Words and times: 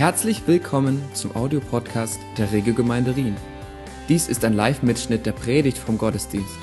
Herzlich 0.00 0.44
willkommen 0.46 1.04
zum 1.12 1.36
Audiopodcast 1.36 2.18
der 2.38 2.50
Regelgemeinde 2.52 3.16
Rien. 3.16 3.36
Dies 4.08 4.28
ist 4.28 4.46
ein 4.46 4.54
Live-Mitschnitt 4.54 5.26
der 5.26 5.32
Predigt 5.32 5.76
vom 5.76 5.98
Gottesdienst. 5.98 6.56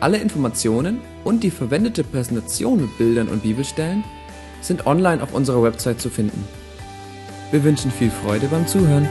Alle 0.00 0.18
Informationen 0.18 1.00
und 1.22 1.44
die 1.44 1.52
verwendete 1.52 2.02
Präsentation 2.02 2.80
mit 2.80 2.98
Bildern 2.98 3.28
und 3.28 3.44
Bibelstellen 3.44 4.02
sind 4.60 4.88
online 4.88 5.22
auf 5.22 5.32
unserer 5.34 5.62
Website 5.62 6.00
zu 6.00 6.10
finden. 6.10 6.44
Wir 7.52 7.62
wünschen 7.62 7.92
viel 7.92 8.10
Freude 8.10 8.48
beim 8.48 8.66
Zuhören. 8.66 9.08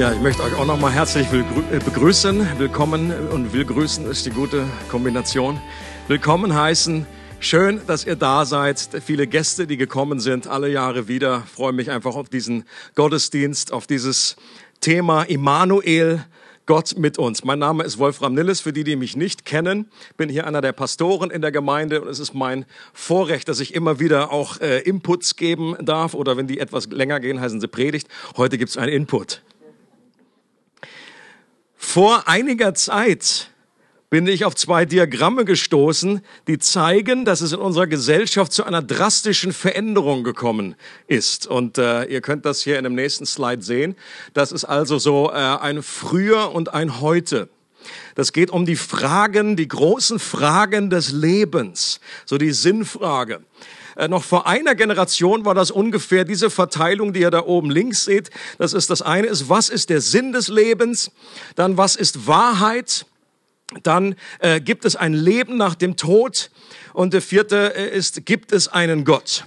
Ja, 0.00 0.10
ich 0.10 0.20
möchte 0.20 0.42
euch 0.42 0.56
auch 0.56 0.66
nochmal 0.66 0.90
herzlich 0.90 1.28
äh, 1.32 1.78
begrüßen. 1.78 2.58
Willkommen 2.58 3.12
und 3.30 3.52
will 3.52 3.64
grüßen 3.64 4.04
ist 4.10 4.26
die 4.26 4.30
gute 4.30 4.64
Kombination. 4.90 5.60
Willkommen 6.08 6.56
heißen. 6.56 7.06
Schön, 7.40 7.80
dass 7.86 8.06
ihr 8.06 8.16
da 8.16 8.44
seid. 8.44 8.88
Viele 9.04 9.26
Gäste, 9.26 9.66
die 9.66 9.76
gekommen 9.76 10.20
sind, 10.20 10.46
alle 10.46 10.68
Jahre 10.68 11.08
wieder. 11.08 11.42
Ich 11.46 11.52
freue 11.52 11.72
mich 11.72 11.90
einfach 11.90 12.14
auf 12.16 12.28
diesen 12.28 12.64
Gottesdienst, 12.94 13.72
auf 13.72 13.86
dieses 13.86 14.36
Thema 14.80 15.22
Immanuel. 15.24 16.24
Gott 16.66 16.96
mit 16.96 17.18
uns. 17.18 17.44
Mein 17.44 17.58
Name 17.58 17.84
ist 17.84 17.98
Wolfram 17.98 18.32
Nilles. 18.32 18.60
Für 18.62 18.72
die, 18.72 18.84
die 18.84 18.96
mich 18.96 19.16
nicht 19.16 19.44
kennen, 19.44 19.90
bin 20.16 20.30
hier 20.30 20.46
einer 20.46 20.62
der 20.62 20.72
Pastoren 20.72 21.30
in 21.30 21.42
der 21.42 21.52
Gemeinde 21.52 22.00
und 22.00 22.08
es 22.08 22.18
ist 22.18 22.32
mein 22.32 22.64
Vorrecht, 22.94 23.48
dass 23.48 23.60
ich 23.60 23.74
immer 23.74 24.00
wieder 24.00 24.32
auch 24.32 24.60
äh, 24.60 24.80
Inputs 24.80 25.36
geben 25.36 25.76
darf 25.80 26.14
oder 26.14 26.38
wenn 26.38 26.46
die 26.46 26.58
etwas 26.58 26.86
länger 26.86 27.20
gehen, 27.20 27.38
heißen 27.38 27.60
sie 27.60 27.68
Predigt. 27.68 28.08
Heute 28.38 28.56
gibt 28.56 28.70
es 28.70 28.78
einen 28.78 28.92
Input. 28.92 29.42
Vor 31.76 32.26
einiger 32.28 32.72
Zeit 32.72 33.50
bin 34.14 34.28
ich 34.28 34.44
auf 34.44 34.54
zwei 34.54 34.84
Diagramme 34.84 35.44
gestoßen, 35.44 36.20
die 36.46 36.60
zeigen, 36.60 37.24
dass 37.24 37.40
es 37.40 37.50
in 37.50 37.58
unserer 37.58 37.88
Gesellschaft 37.88 38.52
zu 38.52 38.62
einer 38.62 38.80
drastischen 38.80 39.52
Veränderung 39.52 40.22
gekommen 40.22 40.76
ist. 41.08 41.48
Und 41.48 41.78
äh, 41.78 42.04
ihr 42.04 42.20
könnt 42.20 42.44
das 42.44 42.62
hier 42.62 42.78
in 42.78 42.84
dem 42.84 42.94
nächsten 42.94 43.26
Slide 43.26 43.60
sehen. 43.60 43.96
Das 44.32 44.52
ist 44.52 44.66
also 44.66 45.00
so 45.00 45.30
äh, 45.30 45.34
ein 45.34 45.82
Früher 45.82 46.52
und 46.54 46.72
ein 46.72 47.00
Heute. 47.00 47.48
Das 48.14 48.32
geht 48.32 48.52
um 48.52 48.66
die 48.66 48.76
Fragen, 48.76 49.56
die 49.56 49.66
großen 49.66 50.20
Fragen 50.20 50.90
des 50.90 51.10
Lebens, 51.10 51.98
so 52.24 52.38
die 52.38 52.52
Sinnfrage. 52.52 53.40
Äh, 53.96 54.06
noch 54.06 54.22
vor 54.22 54.46
einer 54.46 54.76
Generation 54.76 55.44
war 55.44 55.56
das 55.56 55.72
ungefähr 55.72 56.24
diese 56.24 56.50
Verteilung, 56.50 57.12
die 57.14 57.22
ihr 57.22 57.32
da 57.32 57.42
oben 57.42 57.68
links 57.68 58.04
seht. 58.04 58.30
Das 58.58 58.74
ist 58.74 58.90
das 58.90 59.02
eine 59.02 59.26
ist, 59.26 59.48
was 59.48 59.70
ist 59.70 59.90
der 59.90 60.00
Sinn 60.00 60.30
des 60.30 60.46
Lebens? 60.46 61.10
Dann, 61.56 61.76
was 61.76 61.96
ist 61.96 62.28
Wahrheit? 62.28 63.06
Dann 63.82 64.14
äh, 64.38 64.60
gibt 64.60 64.84
es 64.84 64.96
ein 64.96 65.12
Leben 65.12 65.56
nach 65.56 65.74
dem 65.74 65.96
Tod. 65.96 66.50
Und 66.92 67.12
der 67.12 67.22
vierte 67.22 67.74
äh, 67.74 67.96
ist, 67.96 68.24
gibt 68.26 68.52
es 68.52 68.68
einen 68.68 69.04
Gott? 69.04 69.44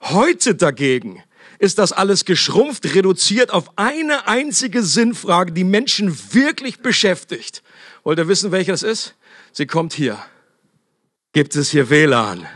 Heute 0.00 0.54
dagegen 0.54 1.22
ist 1.58 1.78
das 1.78 1.92
alles 1.92 2.24
geschrumpft, 2.24 2.94
reduziert 2.94 3.50
auf 3.50 3.70
eine 3.76 4.28
einzige 4.28 4.82
Sinnfrage, 4.82 5.52
die 5.52 5.64
Menschen 5.64 6.16
wirklich 6.32 6.80
beschäftigt. 6.80 7.62
Wollt 8.04 8.18
ihr 8.18 8.28
wissen, 8.28 8.52
welches 8.52 8.82
ist? 8.82 9.14
Sie 9.52 9.66
kommt 9.66 9.94
hier. 9.94 10.18
Gibt 11.32 11.56
es 11.56 11.70
hier 11.70 11.90
WLAN? 11.90 12.46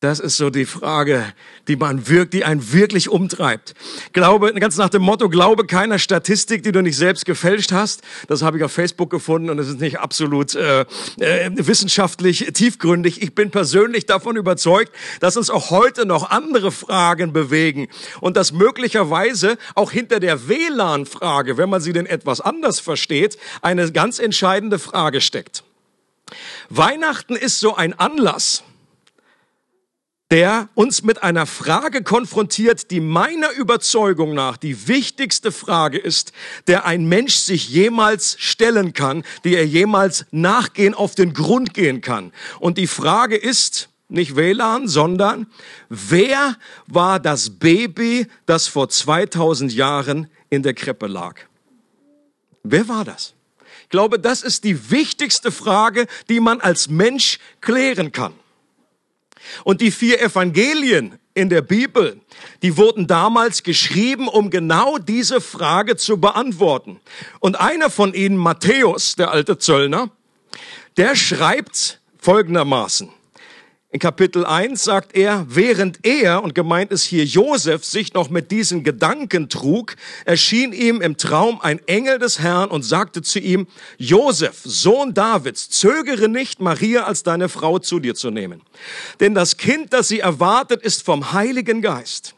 Das 0.00 0.20
ist 0.20 0.36
so 0.36 0.48
die 0.48 0.64
Frage, 0.64 1.24
die 1.66 1.74
man 1.74 2.06
wirkt, 2.06 2.32
die 2.32 2.44
einen 2.44 2.72
wirklich 2.72 3.08
umtreibt. 3.08 3.74
Glaube, 4.12 4.54
ganz 4.54 4.76
nach 4.76 4.90
dem 4.90 5.02
Motto, 5.02 5.28
glaube 5.28 5.66
keiner 5.66 5.98
Statistik, 5.98 6.62
die 6.62 6.70
du 6.70 6.82
nicht 6.82 6.96
selbst 6.96 7.24
gefälscht 7.24 7.72
hast. 7.72 8.02
Das 8.28 8.42
habe 8.42 8.58
ich 8.58 8.62
auf 8.62 8.70
Facebook 8.70 9.10
gefunden 9.10 9.50
und 9.50 9.58
es 9.58 9.66
ist 9.66 9.80
nicht 9.80 9.98
absolut 9.98 10.54
äh, 10.54 10.82
äh, 11.18 11.50
wissenschaftlich 11.54 12.48
tiefgründig. 12.52 13.22
Ich 13.22 13.34
bin 13.34 13.50
persönlich 13.50 14.06
davon 14.06 14.36
überzeugt, 14.36 14.92
dass 15.18 15.36
uns 15.36 15.50
auch 15.50 15.70
heute 15.70 16.06
noch 16.06 16.30
andere 16.30 16.70
Fragen 16.70 17.32
bewegen 17.32 17.88
und 18.20 18.36
dass 18.36 18.52
möglicherweise 18.52 19.58
auch 19.74 19.90
hinter 19.90 20.20
der 20.20 20.48
WLAN-Frage, 20.48 21.56
wenn 21.56 21.70
man 21.70 21.80
sie 21.80 21.92
denn 21.92 22.06
etwas 22.06 22.40
anders 22.40 22.78
versteht, 22.78 23.36
eine 23.62 23.90
ganz 23.90 24.20
entscheidende 24.20 24.78
Frage 24.78 25.20
steckt. 25.20 25.64
Weihnachten 26.70 27.34
ist 27.34 27.58
so 27.58 27.74
ein 27.74 27.98
Anlass, 27.98 28.62
der 30.30 30.68
uns 30.74 31.02
mit 31.02 31.22
einer 31.22 31.46
Frage 31.46 32.02
konfrontiert, 32.02 32.90
die 32.90 33.00
meiner 33.00 33.50
Überzeugung 33.52 34.34
nach 34.34 34.58
die 34.58 34.86
wichtigste 34.86 35.52
Frage 35.52 35.98
ist, 35.98 36.32
der 36.66 36.84
ein 36.84 37.06
Mensch 37.06 37.36
sich 37.36 37.68
jemals 37.70 38.36
stellen 38.38 38.92
kann, 38.92 39.24
die 39.44 39.54
er 39.54 39.66
jemals 39.66 40.26
nachgehen, 40.30 40.92
auf 40.92 41.14
den 41.14 41.32
Grund 41.32 41.72
gehen 41.72 42.02
kann. 42.02 42.32
Und 42.60 42.76
die 42.76 42.86
Frage 42.86 43.36
ist, 43.36 43.88
nicht 44.10 44.36
WLAN, 44.36 44.88
sondern 44.88 45.46
wer 45.88 46.56
war 46.86 47.20
das 47.20 47.50
Baby, 47.50 48.26
das 48.46 48.66
vor 48.66 48.88
2000 48.88 49.72
Jahren 49.72 50.30
in 50.50 50.62
der 50.62 50.74
Krippe 50.74 51.06
lag? 51.06 51.40
Wer 52.62 52.88
war 52.88 53.04
das? 53.04 53.34
Ich 53.84 53.88
glaube, 53.90 54.18
das 54.18 54.42
ist 54.42 54.64
die 54.64 54.90
wichtigste 54.90 55.50
Frage, 55.50 56.06
die 56.28 56.40
man 56.40 56.60
als 56.60 56.88
Mensch 56.88 57.38
klären 57.62 58.12
kann. 58.12 58.34
Und 59.64 59.80
die 59.80 59.90
vier 59.90 60.20
Evangelien 60.20 61.18
in 61.34 61.48
der 61.48 61.62
Bibel, 61.62 62.20
die 62.62 62.76
wurden 62.76 63.06
damals 63.06 63.62
geschrieben, 63.62 64.28
um 64.28 64.50
genau 64.50 64.98
diese 64.98 65.40
Frage 65.40 65.96
zu 65.96 66.18
beantworten. 66.18 67.00
Und 67.40 67.60
einer 67.60 67.90
von 67.90 68.14
ihnen, 68.14 68.36
Matthäus, 68.36 69.16
der 69.16 69.30
alte 69.30 69.58
Zöllner, 69.58 70.10
der 70.96 71.14
schreibt 71.14 72.00
folgendermaßen. 72.18 73.10
In 73.90 74.00
Kapitel 74.00 74.44
1 74.44 74.84
sagt 74.84 75.16
er, 75.16 75.46
während 75.48 76.04
er, 76.04 76.42
und 76.42 76.54
gemeint 76.54 76.92
ist 76.92 77.04
hier 77.04 77.24
Josef, 77.24 77.86
sich 77.86 78.12
noch 78.12 78.28
mit 78.28 78.50
diesen 78.50 78.84
Gedanken 78.84 79.48
trug, 79.48 79.96
erschien 80.26 80.74
ihm 80.74 81.00
im 81.00 81.16
Traum 81.16 81.58
ein 81.62 81.80
Engel 81.88 82.18
des 82.18 82.38
Herrn 82.38 82.68
und 82.68 82.82
sagte 82.82 83.22
zu 83.22 83.38
ihm, 83.38 83.66
Josef, 83.96 84.60
Sohn 84.62 85.14
Davids, 85.14 85.70
zögere 85.70 86.28
nicht, 86.28 86.60
Maria 86.60 87.04
als 87.04 87.22
deine 87.22 87.48
Frau 87.48 87.78
zu 87.78 87.98
dir 87.98 88.14
zu 88.14 88.30
nehmen. 88.30 88.60
Denn 89.20 89.34
das 89.34 89.56
Kind, 89.56 89.94
das 89.94 90.08
sie 90.08 90.20
erwartet, 90.20 90.82
ist 90.82 91.02
vom 91.02 91.32
Heiligen 91.32 91.80
Geist. 91.80 92.34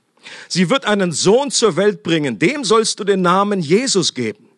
Sie 0.46 0.70
wird 0.70 0.84
einen 0.84 1.10
Sohn 1.10 1.50
zur 1.50 1.74
Welt 1.74 2.04
bringen, 2.04 2.38
dem 2.38 2.62
sollst 2.62 3.00
du 3.00 3.04
den 3.04 3.22
Namen 3.22 3.58
Jesus 3.58 4.14
geben. 4.14 4.48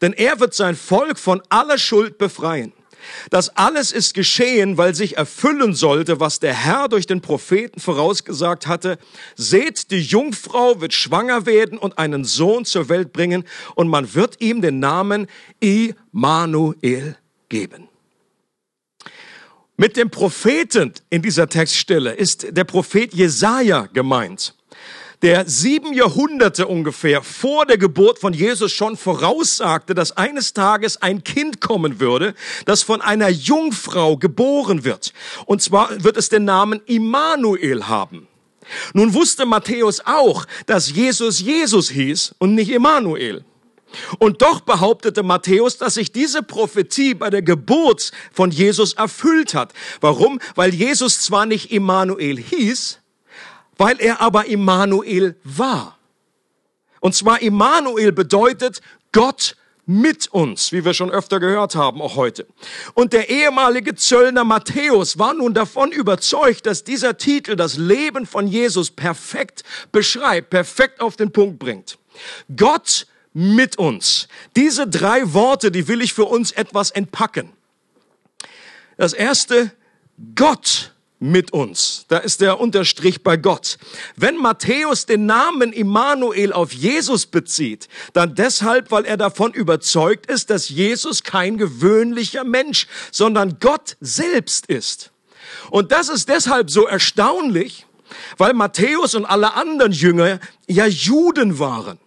Denn 0.00 0.12
er 0.14 0.40
wird 0.40 0.54
sein 0.54 0.74
Volk 0.74 1.16
von 1.16 1.42
aller 1.48 1.78
Schuld 1.78 2.18
befreien. 2.18 2.72
Das 3.30 3.56
alles 3.56 3.92
ist 3.92 4.14
geschehen, 4.14 4.78
weil 4.78 4.94
sich 4.94 5.16
erfüllen 5.16 5.74
sollte, 5.74 6.20
was 6.20 6.40
der 6.40 6.54
Herr 6.54 6.88
durch 6.88 7.06
den 7.06 7.20
Propheten 7.20 7.80
vorausgesagt 7.80 8.66
hatte. 8.66 8.98
Seht, 9.36 9.90
die 9.90 10.00
Jungfrau 10.00 10.80
wird 10.80 10.94
schwanger 10.94 11.46
werden 11.46 11.78
und 11.78 11.98
einen 11.98 12.24
Sohn 12.24 12.64
zur 12.64 12.88
Welt 12.88 13.12
bringen 13.12 13.44
und 13.74 13.88
man 13.88 14.14
wird 14.14 14.40
ihm 14.40 14.62
den 14.62 14.78
Namen 14.78 15.26
Immanuel 15.60 17.16
geben. 17.48 17.88
Mit 19.76 19.96
dem 19.96 20.10
Propheten 20.10 20.92
in 21.08 21.22
dieser 21.22 21.48
Textstelle 21.48 22.12
ist 22.12 22.46
der 22.50 22.64
Prophet 22.64 23.14
Jesaja 23.14 23.86
gemeint 23.92 24.54
der 25.22 25.48
sieben 25.48 25.92
Jahrhunderte 25.92 26.66
ungefähr 26.66 27.22
vor 27.22 27.66
der 27.66 27.78
Geburt 27.78 28.18
von 28.18 28.32
Jesus 28.32 28.72
schon 28.72 28.96
voraussagte, 28.96 29.94
dass 29.94 30.16
eines 30.16 30.54
Tages 30.54 31.02
ein 31.02 31.24
Kind 31.24 31.60
kommen 31.60 32.00
würde, 32.00 32.34
das 32.64 32.82
von 32.82 33.02
einer 33.02 33.28
Jungfrau 33.28 34.16
geboren 34.16 34.84
wird. 34.84 35.12
Und 35.44 35.62
zwar 35.62 36.02
wird 36.02 36.16
es 36.16 36.28
den 36.30 36.44
Namen 36.44 36.80
Immanuel 36.86 37.86
haben. 37.86 38.28
Nun 38.94 39.14
wusste 39.14 39.46
Matthäus 39.46 40.00
auch, 40.04 40.46
dass 40.66 40.90
Jesus 40.90 41.40
Jesus 41.40 41.90
hieß 41.90 42.34
und 42.38 42.54
nicht 42.54 42.70
Immanuel. 42.70 43.44
Und 44.18 44.40
doch 44.42 44.60
behauptete 44.60 45.24
Matthäus, 45.24 45.76
dass 45.76 45.94
sich 45.94 46.12
diese 46.12 46.42
Prophetie 46.42 47.14
bei 47.14 47.28
der 47.28 47.42
Geburt 47.42 48.12
von 48.32 48.52
Jesus 48.52 48.92
erfüllt 48.92 49.54
hat. 49.54 49.72
Warum? 50.00 50.40
Weil 50.54 50.72
Jesus 50.72 51.22
zwar 51.22 51.44
nicht 51.44 51.72
Immanuel 51.72 52.38
hieß, 52.38 52.99
weil 53.80 53.98
er 53.98 54.20
aber 54.20 54.44
Immanuel 54.44 55.36
war. 55.42 55.98
Und 57.00 57.14
zwar 57.14 57.40
Immanuel 57.40 58.12
bedeutet 58.12 58.82
Gott 59.10 59.56
mit 59.86 60.28
uns, 60.28 60.70
wie 60.70 60.84
wir 60.84 60.92
schon 60.92 61.10
öfter 61.10 61.40
gehört 61.40 61.76
haben, 61.76 62.02
auch 62.02 62.14
heute. 62.14 62.46
Und 62.92 63.14
der 63.14 63.30
ehemalige 63.30 63.94
Zöllner 63.94 64.44
Matthäus 64.44 65.18
war 65.18 65.32
nun 65.32 65.54
davon 65.54 65.92
überzeugt, 65.92 66.66
dass 66.66 66.84
dieser 66.84 67.16
Titel 67.16 67.56
das 67.56 67.78
Leben 67.78 68.26
von 68.26 68.46
Jesus 68.46 68.90
perfekt 68.90 69.64
beschreibt, 69.92 70.50
perfekt 70.50 71.00
auf 71.00 71.16
den 71.16 71.32
Punkt 71.32 71.58
bringt. 71.58 71.98
Gott 72.54 73.06
mit 73.32 73.78
uns. 73.78 74.28
Diese 74.56 74.86
drei 74.86 75.32
Worte, 75.32 75.70
die 75.70 75.88
will 75.88 76.02
ich 76.02 76.12
für 76.12 76.26
uns 76.26 76.52
etwas 76.52 76.90
entpacken. 76.90 77.50
Das 78.98 79.14
erste, 79.14 79.72
Gott 80.34 80.92
mit 81.20 81.52
uns. 81.52 82.06
Da 82.08 82.16
ist 82.18 82.40
der 82.40 82.58
Unterstrich 82.58 83.22
bei 83.22 83.36
Gott. 83.36 83.76
Wenn 84.16 84.36
Matthäus 84.36 85.04
den 85.06 85.26
Namen 85.26 85.72
Immanuel 85.72 86.52
auf 86.52 86.72
Jesus 86.72 87.26
bezieht, 87.26 87.88
dann 88.14 88.34
deshalb, 88.34 88.90
weil 88.90 89.04
er 89.04 89.18
davon 89.18 89.52
überzeugt 89.52 90.26
ist, 90.26 90.50
dass 90.50 90.70
Jesus 90.70 91.22
kein 91.22 91.58
gewöhnlicher 91.58 92.42
Mensch, 92.42 92.88
sondern 93.12 93.58
Gott 93.60 93.96
selbst 94.00 94.66
ist. 94.66 95.12
Und 95.70 95.92
das 95.92 96.08
ist 96.08 96.28
deshalb 96.28 96.70
so 96.70 96.86
erstaunlich, 96.86 97.86
weil 98.38 98.54
Matthäus 98.54 99.14
und 99.14 99.26
alle 99.26 99.54
anderen 99.54 99.92
Jünger 99.92 100.40
ja 100.66 100.86
Juden 100.86 101.58
waren. 101.58 101.98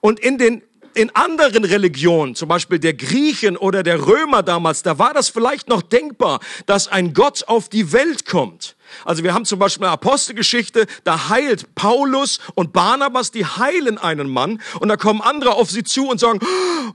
Und 0.00 0.18
in 0.18 0.38
den 0.38 0.62
in 0.98 1.14
anderen 1.14 1.64
Religionen, 1.64 2.34
zum 2.34 2.48
Beispiel 2.48 2.80
der 2.80 2.94
Griechen 2.94 3.56
oder 3.56 3.84
der 3.84 4.04
Römer 4.04 4.42
damals, 4.42 4.82
da 4.82 4.98
war 4.98 5.14
das 5.14 5.28
vielleicht 5.28 5.68
noch 5.68 5.82
denkbar, 5.82 6.40
dass 6.66 6.88
ein 6.88 7.14
Gott 7.14 7.44
auf 7.46 7.68
die 7.68 7.92
Welt 7.92 8.26
kommt. 8.26 8.74
Also 9.04 9.22
wir 9.22 9.32
haben 9.32 9.44
zum 9.44 9.60
Beispiel 9.60 9.84
eine 9.84 9.92
Apostelgeschichte, 9.92 10.86
da 11.04 11.28
heilt 11.28 11.74
Paulus 11.76 12.40
und 12.54 12.72
Barnabas, 12.72 13.30
die 13.30 13.46
heilen 13.46 13.96
einen 13.96 14.28
Mann 14.28 14.60
und 14.80 14.88
da 14.88 14.96
kommen 14.96 15.20
andere 15.20 15.54
auf 15.54 15.70
sie 15.70 15.84
zu 15.84 16.08
und 16.08 16.18
sagen, 16.18 16.40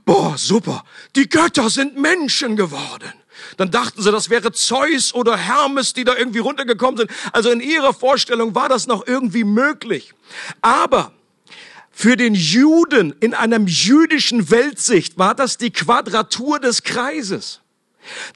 boah, 0.04 0.36
super, 0.36 0.84
die 1.16 1.28
Götter 1.28 1.70
sind 1.70 1.96
Menschen 1.96 2.56
geworden. 2.56 3.12
Dann 3.56 3.70
dachten 3.70 4.02
sie, 4.02 4.12
das 4.12 4.28
wäre 4.28 4.52
Zeus 4.52 5.14
oder 5.14 5.36
Hermes, 5.36 5.94
die 5.94 6.04
da 6.04 6.14
irgendwie 6.14 6.40
runtergekommen 6.40 6.98
sind. 6.98 7.10
Also 7.32 7.50
in 7.50 7.60
ihrer 7.60 7.94
Vorstellung 7.94 8.54
war 8.54 8.68
das 8.68 8.86
noch 8.86 9.06
irgendwie 9.06 9.44
möglich. 9.44 10.12
Aber 10.60 11.12
für 11.94 12.16
den 12.16 12.34
Juden 12.34 13.14
in 13.20 13.34
einem 13.34 13.66
jüdischen 13.66 14.50
Weltsicht 14.50 15.16
war 15.16 15.34
das 15.34 15.58
die 15.58 15.70
Quadratur 15.70 16.58
des 16.58 16.82
Kreises. 16.82 17.60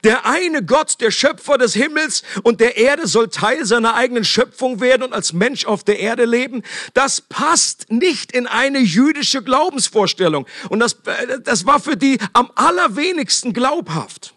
Der 0.03 0.25
eine 0.25 0.63
Gott, 0.63 0.99
der 0.99 1.11
Schöpfer 1.11 1.57
des 1.57 1.73
Himmels 1.73 2.23
und 2.43 2.59
der 2.59 2.77
Erde 2.77 3.07
soll 3.07 3.29
Teil 3.29 3.65
seiner 3.65 3.95
eigenen 3.95 4.23
Schöpfung 4.23 4.79
werden 4.79 5.03
und 5.03 5.13
als 5.13 5.33
Mensch 5.33 5.65
auf 5.65 5.83
der 5.83 5.99
Erde 5.99 6.25
leben. 6.25 6.63
Das 6.93 7.21
passt 7.21 7.91
nicht 7.91 8.31
in 8.31 8.47
eine 8.47 8.79
jüdische 8.79 9.43
Glaubensvorstellung. 9.43 10.47
Und 10.69 10.79
das, 10.79 10.97
das 11.43 11.65
war 11.65 11.79
für 11.79 11.97
die 11.97 12.17
am 12.33 12.51
allerwenigsten 12.55 13.53
glaubhaft. 13.53 14.33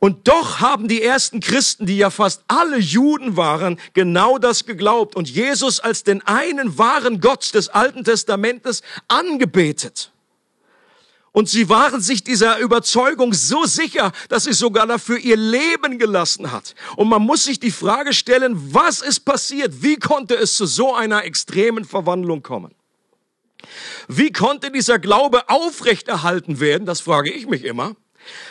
Und 0.00 0.28
doch 0.28 0.60
haben 0.60 0.86
die 0.86 1.02
ersten 1.02 1.40
Christen, 1.40 1.86
die 1.86 1.96
ja 1.96 2.10
fast 2.10 2.44
alle 2.46 2.78
Juden 2.78 3.36
waren, 3.36 3.80
genau 3.94 4.38
das 4.38 4.64
geglaubt 4.64 5.16
und 5.16 5.28
Jesus 5.28 5.80
als 5.80 6.04
den 6.04 6.24
einen 6.24 6.78
wahren 6.78 7.20
Gott 7.20 7.52
des 7.54 7.68
Alten 7.68 8.04
Testamentes 8.04 8.82
angebetet. 9.08 10.12
Und 11.32 11.48
sie 11.48 11.68
waren 11.68 12.00
sich 12.00 12.24
dieser 12.24 12.58
Überzeugung 12.58 13.32
so 13.32 13.64
sicher, 13.64 14.12
dass 14.28 14.44
sie 14.44 14.52
sogar 14.52 14.86
dafür 14.86 15.18
ihr 15.18 15.36
Leben 15.36 15.98
gelassen 15.98 16.52
hat. 16.52 16.74
Und 16.96 17.08
man 17.08 17.22
muss 17.22 17.44
sich 17.44 17.60
die 17.60 17.70
Frage 17.70 18.12
stellen, 18.12 18.72
was 18.74 19.02
ist 19.02 19.20
passiert? 19.20 19.82
Wie 19.82 19.96
konnte 19.96 20.36
es 20.36 20.56
zu 20.56 20.66
so 20.66 20.94
einer 20.94 21.24
extremen 21.24 21.84
Verwandlung 21.84 22.42
kommen? 22.42 22.74
Wie 24.08 24.32
konnte 24.32 24.70
dieser 24.70 24.98
Glaube 24.98 25.48
aufrechterhalten 25.48 26.60
werden? 26.60 26.86
Das 26.86 27.00
frage 27.00 27.32
ich 27.32 27.46
mich 27.46 27.64
immer. 27.64 27.94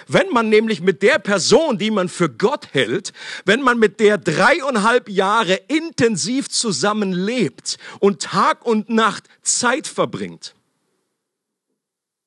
Wenn 0.08 0.30
man 0.30 0.50
nämlich 0.50 0.82
mit 0.82 1.02
der 1.02 1.20
Person, 1.20 1.78
die 1.78 1.92
man 1.92 2.10
für 2.10 2.30
Gott 2.30 2.74
hält, 2.74 3.14
wenn 3.46 3.62
man 3.62 3.80
mit 3.80 4.00
der 4.00 4.18
dreieinhalb 4.18 5.10
Jahre 5.10 5.56
intensiv 5.68 6.50
zusammenlebt 6.50 7.78
und 8.00 8.22
Tag 8.22 8.66
und 8.66 8.90
Nacht 8.90 9.26
Zeit 9.42 9.88
verbringt. 9.88 10.56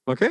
Okay? 0.07 0.31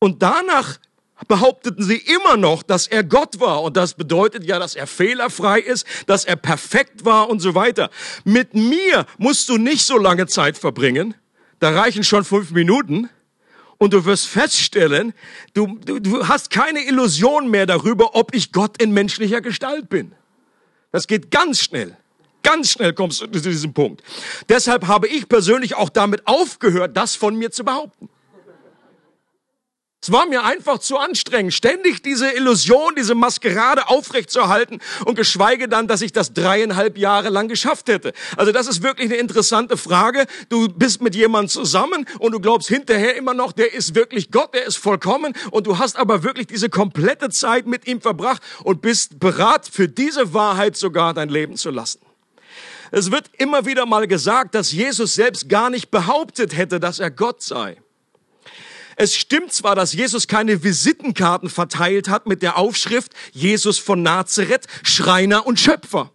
Und 0.00 0.22
danach 0.22 0.78
behaupteten 1.26 1.82
sie 1.82 1.96
immer 1.96 2.36
noch, 2.36 2.62
dass 2.62 2.86
er 2.86 3.02
Gott 3.02 3.40
war. 3.40 3.62
Und 3.62 3.76
das 3.76 3.94
bedeutet 3.94 4.44
ja, 4.44 4.58
dass 4.58 4.76
er 4.76 4.86
fehlerfrei 4.86 5.58
ist, 5.58 5.84
dass 6.06 6.24
er 6.24 6.36
perfekt 6.36 7.04
war 7.04 7.28
und 7.28 7.40
so 7.40 7.54
weiter. 7.54 7.90
Mit 8.24 8.54
mir 8.54 9.06
musst 9.16 9.48
du 9.48 9.56
nicht 9.56 9.84
so 9.84 9.98
lange 9.98 10.26
Zeit 10.26 10.56
verbringen. 10.56 11.14
Da 11.58 11.70
reichen 11.70 12.04
schon 12.04 12.24
fünf 12.24 12.52
Minuten 12.52 13.10
und 13.78 13.92
du 13.92 14.04
wirst 14.04 14.26
feststellen, 14.26 15.14
du, 15.54 15.78
du, 15.84 16.00
du 16.00 16.28
hast 16.28 16.50
keine 16.50 16.84
Illusion 16.86 17.48
mehr 17.48 17.66
darüber, 17.66 18.14
ob 18.14 18.34
ich 18.34 18.52
Gott 18.52 18.82
in 18.82 18.92
menschlicher 18.92 19.40
Gestalt 19.40 19.88
bin. 19.88 20.12
Das 20.92 21.06
geht 21.06 21.30
ganz 21.30 21.60
schnell. 21.60 21.96
Ganz 22.42 22.72
schnell 22.72 22.92
kommst 22.92 23.20
du 23.20 23.26
zu 23.26 23.40
diesem 23.40 23.74
Punkt. 23.74 24.02
Deshalb 24.48 24.86
habe 24.86 25.08
ich 25.08 25.28
persönlich 25.28 25.74
auch 25.74 25.90
damit 25.90 26.26
aufgehört, 26.26 26.96
das 26.96 27.14
von 27.14 27.36
mir 27.36 27.50
zu 27.50 27.64
behaupten. 27.64 28.08
Es 30.08 30.12
war 30.12 30.24
mir 30.24 30.42
einfach 30.42 30.78
zu 30.78 30.96
anstrengend, 30.96 31.52
ständig 31.52 32.02
diese 32.02 32.30
Illusion, 32.30 32.94
diese 32.96 33.14
Maskerade 33.14 33.88
aufrechtzuerhalten 33.88 34.80
und 35.04 35.16
geschweige 35.16 35.68
dann, 35.68 35.86
dass 35.86 36.00
ich 36.00 36.12
das 36.12 36.32
dreieinhalb 36.32 36.96
Jahre 36.96 37.28
lang 37.28 37.46
geschafft 37.46 37.90
hätte. 37.90 38.14
Also 38.38 38.50
das 38.50 38.68
ist 38.68 38.82
wirklich 38.82 39.10
eine 39.10 39.16
interessante 39.16 39.76
Frage. 39.76 40.24
Du 40.48 40.66
bist 40.66 41.02
mit 41.02 41.14
jemandem 41.14 41.50
zusammen 41.50 42.06
und 42.20 42.32
du 42.32 42.40
glaubst 42.40 42.68
hinterher 42.68 43.16
immer 43.16 43.34
noch, 43.34 43.52
der 43.52 43.74
ist 43.74 43.94
wirklich 43.94 44.30
Gott, 44.30 44.54
der 44.54 44.64
ist 44.64 44.78
vollkommen 44.78 45.34
und 45.50 45.66
du 45.66 45.78
hast 45.78 45.98
aber 45.98 46.22
wirklich 46.22 46.46
diese 46.46 46.70
komplette 46.70 47.28
Zeit 47.28 47.66
mit 47.66 47.86
ihm 47.86 48.00
verbracht 48.00 48.40
und 48.64 48.80
bist 48.80 49.20
bereit, 49.20 49.68
für 49.70 49.88
diese 49.88 50.32
Wahrheit 50.32 50.78
sogar 50.78 51.12
dein 51.12 51.28
Leben 51.28 51.56
zu 51.56 51.68
lassen. 51.68 52.00
Es 52.92 53.10
wird 53.10 53.26
immer 53.36 53.66
wieder 53.66 53.84
mal 53.84 54.08
gesagt, 54.08 54.54
dass 54.54 54.72
Jesus 54.72 55.16
selbst 55.16 55.50
gar 55.50 55.68
nicht 55.68 55.90
behauptet 55.90 56.56
hätte, 56.56 56.80
dass 56.80 56.98
er 56.98 57.10
Gott 57.10 57.42
sei. 57.42 57.76
Es 59.00 59.14
stimmt 59.14 59.52
zwar, 59.52 59.76
dass 59.76 59.92
Jesus 59.92 60.26
keine 60.26 60.64
Visitenkarten 60.64 61.48
verteilt 61.48 62.08
hat 62.08 62.26
mit 62.26 62.42
der 62.42 62.58
Aufschrift 62.58 63.12
Jesus 63.30 63.78
von 63.78 64.02
Nazareth, 64.02 64.66
Schreiner 64.82 65.46
und 65.46 65.60
Schöpfer. 65.60 66.10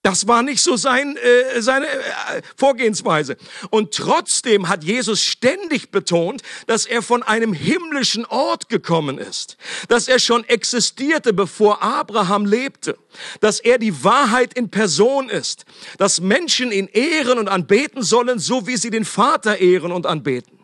Das 0.00 0.26
war 0.26 0.42
nicht 0.42 0.62
so 0.62 0.76
sein, 0.76 1.18
äh, 1.18 1.60
seine 1.60 1.86
äh, 1.86 2.40
Vorgehensweise. 2.56 3.36
Und 3.68 3.92
trotzdem 3.92 4.70
hat 4.70 4.82
Jesus 4.82 5.22
ständig 5.22 5.90
betont, 5.90 6.40
dass 6.66 6.86
er 6.86 7.02
von 7.02 7.22
einem 7.22 7.52
himmlischen 7.52 8.24
Ort 8.24 8.70
gekommen 8.70 9.18
ist, 9.18 9.58
dass 9.88 10.08
er 10.08 10.18
schon 10.18 10.44
existierte, 10.44 11.34
bevor 11.34 11.82
Abraham 11.82 12.46
lebte, 12.46 12.96
dass 13.40 13.60
er 13.60 13.76
die 13.76 14.04
Wahrheit 14.04 14.54
in 14.54 14.70
Person 14.70 15.28
ist, 15.28 15.66
dass 15.98 16.22
Menschen 16.22 16.72
ihn 16.72 16.88
ehren 16.90 17.38
und 17.38 17.48
anbeten 17.48 18.02
sollen, 18.02 18.38
so 18.38 18.66
wie 18.66 18.78
sie 18.78 18.88
den 18.88 19.04
Vater 19.04 19.58
ehren 19.58 19.92
und 19.92 20.06
anbeten 20.06 20.57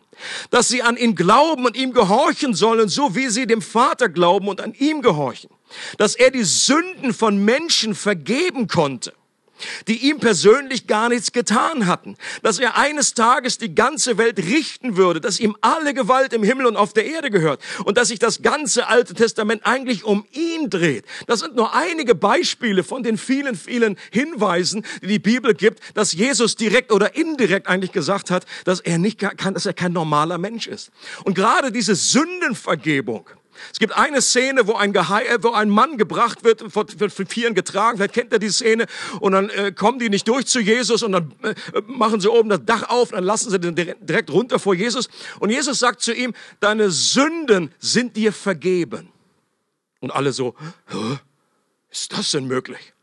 dass 0.49 0.67
sie 0.67 0.81
an 0.81 0.97
ihn 0.97 1.15
glauben 1.15 1.65
und 1.65 1.75
ihm 1.75 1.93
gehorchen 1.93 2.53
sollen, 2.53 2.89
so 2.89 3.15
wie 3.15 3.29
sie 3.29 3.47
dem 3.47 3.61
Vater 3.61 4.09
glauben 4.09 4.47
und 4.47 4.61
an 4.61 4.73
ihm 4.73 5.01
gehorchen, 5.01 5.49
dass 5.97 6.15
er 6.15 6.31
die 6.31 6.43
Sünden 6.43 7.13
von 7.13 7.37
Menschen 7.43 7.95
vergeben 7.95 8.67
konnte 8.67 9.13
die 9.87 10.09
ihm 10.09 10.19
persönlich 10.19 10.87
gar 10.87 11.09
nichts 11.09 11.31
getan 11.31 11.87
hatten, 11.87 12.15
dass 12.43 12.59
er 12.59 12.77
eines 12.77 13.13
Tages 13.13 13.57
die 13.57 13.73
ganze 13.73 14.17
Welt 14.17 14.37
richten 14.39 14.97
würde, 14.97 15.21
dass 15.21 15.39
ihm 15.39 15.55
alle 15.61 15.93
Gewalt 15.93 16.33
im 16.33 16.43
Himmel 16.43 16.65
und 16.65 16.75
auf 16.75 16.93
der 16.93 17.05
Erde 17.05 17.31
gehört 17.31 17.61
und 17.85 17.97
dass 17.97 18.09
sich 18.09 18.19
das 18.19 18.41
ganze 18.41 18.87
Alte 18.87 19.13
Testament 19.13 19.65
eigentlich 19.65 20.03
um 20.03 20.25
ihn 20.31 20.69
dreht. 20.69 21.05
Das 21.27 21.39
sind 21.39 21.55
nur 21.55 21.73
einige 21.73 22.15
Beispiele 22.15 22.83
von 22.83 23.03
den 23.03 23.17
vielen, 23.17 23.55
vielen 23.55 23.97
Hinweisen, 24.11 24.85
die 25.01 25.07
die 25.07 25.19
Bibel 25.19 25.53
gibt, 25.53 25.79
dass 25.95 26.11
Jesus 26.11 26.55
direkt 26.55 26.91
oder 26.91 27.15
indirekt 27.15 27.67
eigentlich 27.67 27.91
gesagt 27.91 28.31
hat, 28.31 28.45
dass 28.65 28.81
er 28.81 28.97
nicht 28.97 29.19
kann, 29.19 29.53
dass 29.53 29.65
er 29.65 29.73
kein 29.73 29.93
normaler 29.93 30.37
Mensch 30.37 30.67
ist. 30.67 30.91
Und 31.23 31.35
gerade 31.35 31.71
diese 31.71 31.95
Sündenvergebung, 31.95 33.29
es 33.71 33.79
gibt 33.79 33.95
eine 33.95 34.21
Szene, 34.21 34.67
wo 34.67 34.73
ein, 34.73 34.93
Gehe 34.93 35.01
äh, 35.01 35.37
wo 35.41 35.51
ein 35.51 35.69
Mann 35.69 35.97
gebracht 35.97 36.43
wird, 36.43 36.75
wird 36.75 37.13
von 37.13 37.27
vielen 37.27 37.53
getragen. 37.53 37.97
Vielleicht 37.97 38.13
kennt 38.13 38.31
ihr 38.31 38.39
die 38.39 38.49
Szene. 38.49 38.85
Und 39.19 39.33
dann 39.33 39.49
äh, 39.49 39.71
kommen 39.71 39.99
die 39.99 40.09
nicht 40.09 40.27
durch 40.27 40.45
zu 40.45 40.59
Jesus 40.59 41.03
und 41.03 41.13
dann 41.13 41.33
äh, 41.43 41.55
machen 41.85 42.21
sie 42.21 42.29
oben 42.29 42.49
das 42.49 42.65
Dach 42.65 42.89
auf 42.89 43.11
dann 43.11 43.23
lassen 43.23 43.49
sie 43.49 43.59
den 43.59 43.75
direkt 43.75 44.29
runter 44.29 44.59
vor 44.59 44.75
Jesus. 44.75 45.09
Und 45.39 45.49
Jesus 45.49 45.79
sagt 45.79 46.01
zu 46.01 46.13
ihm, 46.13 46.33
deine 46.59 46.91
Sünden 46.91 47.73
sind 47.79 48.15
dir 48.15 48.33
vergeben. 48.33 49.09
Und 49.99 50.11
alle 50.11 50.33
so, 50.33 50.55
ist 51.89 52.11
das 52.13 52.31
denn 52.31 52.45
möglich? 52.45 52.94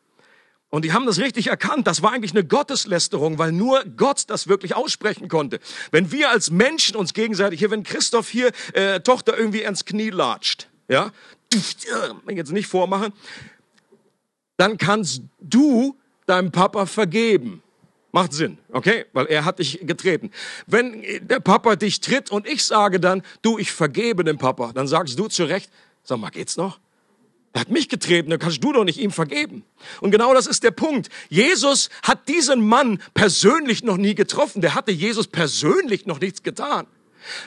Und 0.75 0.87
die 0.87 0.95
haben 0.95 1.05
das 1.05 1.19
richtig 1.19 1.49
erkannt. 1.49 1.87
Das 1.87 2.01
war 2.01 2.13
eigentlich 2.13 2.31
eine 2.31 2.45
Gotteslästerung, 2.45 3.37
weil 3.37 3.53
nur 3.53 3.85
Gott 3.85 4.25
das 4.29 4.49
wirklich 4.49 4.75
aussprechen 4.75 5.29
konnte. 5.29 5.61
Wenn 5.91 6.11
wir 6.11 6.31
als 6.31 6.51
Menschen 6.51 6.97
uns 6.97 7.13
gegenseitig, 7.13 7.59
hier, 7.59 7.71
wenn 7.71 7.83
Christoph 7.83 8.31
hier 8.31 8.53
äh, 8.73 9.01
Tochter 9.01 9.37
irgendwie 9.37 9.67
ans 9.67 9.85
Knie 9.85 10.09
latscht, 10.09 10.69
ja, 10.89 11.13
ich 11.53 11.77
jetzt 12.31 12.53
nicht 12.53 12.69
vormachen, 12.69 13.13
dann 14.57 14.79
kannst 14.79 15.21
du 15.41 15.95
deinem 16.25 16.51
Papa 16.51 16.87
vergeben. 16.87 17.63
Macht 18.11 18.33
Sinn, 18.33 18.57
okay? 18.73 19.05
Weil 19.13 19.27
er 19.27 19.45
hat 19.45 19.59
dich 19.59 19.81
getreten. 19.83 20.31
Wenn 20.67 21.05
der 21.21 21.41
Papa 21.41 21.77
dich 21.77 22.01
tritt 22.01 22.31
und 22.31 22.47
ich 22.47 22.65
sage 22.65 22.99
dann, 22.99 23.23
du, 23.43 23.59
ich 23.59 23.73
vergebe 23.73 24.25
dem 24.25 24.39
Papa, 24.39 24.73
dann 24.73 24.87
sagst 24.87 25.19
du 25.19 25.29
zu 25.29 25.45
Recht, 25.45 25.71
sag 26.03 26.19
mal, 26.19 26.31
geht's 26.31 26.57
noch? 26.57 26.81
Er 27.53 27.61
hat 27.61 27.71
mich 27.71 27.89
getreten, 27.89 28.31
dann 28.31 28.39
kannst 28.39 28.65
du 28.65 28.73
doch 28.73 28.85
nicht 28.85 28.99
ihm 28.99 29.11
vergeben. 29.11 29.65
Und 30.01 30.11
genau 30.11 30.33
das 30.33 30.47
ist 30.47 30.63
der 30.63 30.71
Punkt. 30.71 31.11
Jesus 31.29 31.91
hat 32.03 32.29
diesen 32.29 32.67
Mann 32.67 33.03
persönlich 33.13 33.85
noch 33.85 33.99
nie 33.99 34.15
getroffen. 34.15 34.63
Der 34.63 34.75
hatte 34.75 34.91
Jesus 34.91 35.27
persönlich 35.27 36.07
noch 36.07 36.19
nichts 36.21 36.43
getan. 36.43 36.87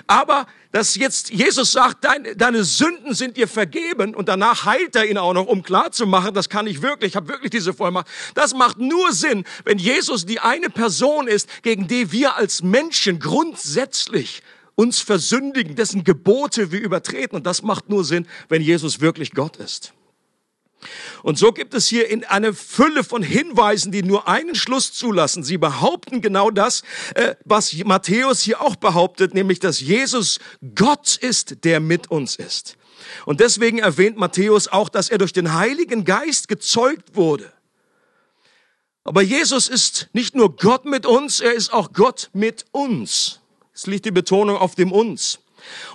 Aber 0.08 0.48
dass 0.72 0.96
jetzt 0.96 1.32
Jesus 1.32 1.72
sagt, 1.72 2.04
deine, 2.04 2.36
deine 2.36 2.64
Sünden 2.64 3.14
sind 3.14 3.38
dir 3.38 3.48
vergeben 3.48 4.16
und 4.16 4.30
danach 4.30 4.66
heilt 4.66 4.96
er 4.96 5.06
ihn 5.06 5.18
auch 5.18 5.34
noch, 5.34 5.48
um 5.48 5.64
klarzumachen, 5.64 6.34
das 6.34 6.50
kann 6.50 6.68
ich 6.68 6.82
wirklich, 6.82 7.12
ich 7.12 7.16
habe 7.16 7.28
wirklich 7.28 7.52
diese 7.52 7.74
Vollmacht. 7.74 8.08
Das 8.34 8.54
macht 8.54 8.78
nur 8.78 9.12
Sinn, 9.12 9.46
wenn 9.64 9.78
Jesus 9.78 10.26
die 10.26 10.40
eine 10.40 10.70
Person 10.70 11.28
ist, 11.28 11.50
gegen 11.64 11.88
die 11.88 12.12
wir 12.12 12.36
als 12.36 12.62
Menschen 12.62 13.20
grundsätzlich 13.20 14.44
uns 14.76 15.00
versündigen, 15.00 15.76
dessen 15.76 16.04
Gebote 16.04 16.72
wir 16.72 16.82
übertreten. 16.82 17.36
Und 17.36 17.46
das 17.46 17.62
macht 17.62 17.90
nur 17.90 18.04
Sinn, 18.04 18.28
wenn 18.50 18.62
Jesus 18.62 19.02
wirklich 19.02 19.32
Gott 19.32 19.58
ist. 19.58 19.94
Und 21.24 21.38
so 21.38 21.52
gibt 21.52 21.74
es 21.74 21.88
hier 21.88 22.10
in 22.10 22.24
eine 22.26 22.54
Fülle 22.54 23.04
von 23.04 23.24
Hinweisen, 23.24 23.92
die 23.92 24.04
nur 24.04 24.28
einen 24.28 24.56
Schluss 24.56 24.94
zulassen. 24.94 25.44
Sie 25.44 25.58
behaupten 25.58 26.22
genau 26.22 26.52
das, 26.52 26.84
äh, 27.16 27.36
was 27.44 27.74
Matthäus 27.86 28.42
hier 28.42 28.62
auch 28.62 28.76
behauptet, 28.76 29.34
nämlich, 29.34 29.60
dass 29.60 29.80
Jesus 29.80 30.40
Gott 30.76 31.18
ist, 31.18 31.64
der 31.64 31.80
mit 31.80 32.12
uns 32.12 32.36
ist. 32.36 32.78
Und 33.26 33.40
deswegen 33.40 33.80
erwähnt 33.80 34.18
Matthäus 34.18 34.68
auch, 34.68 34.90
dass 34.90 35.10
er 35.10 35.18
durch 35.18 35.34
den 35.34 35.54
Heiligen 35.54 36.06
Geist 36.06 36.48
gezeugt 36.48 37.16
wurde. 37.16 37.52
Aber 39.04 39.22
Jesus 39.22 39.68
ist 39.68 40.10
nicht 40.14 40.36
nur 40.36 40.56
Gott 40.56 40.86
mit 40.86 41.06
uns, 41.06 41.40
er 41.40 41.54
ist 41.54 41.72
auch 41.72 41.94
Gott 41.94 42.30
mit 42.34 42.66
uns. 42.72 43.40
Es 43.76 43.88
liegt 43.88 44.06
die 44.06 44.12
Betonung 44.12 44.58
auf 44.58 44.76
dem 44.76 44.92
uns. 44.92 45.40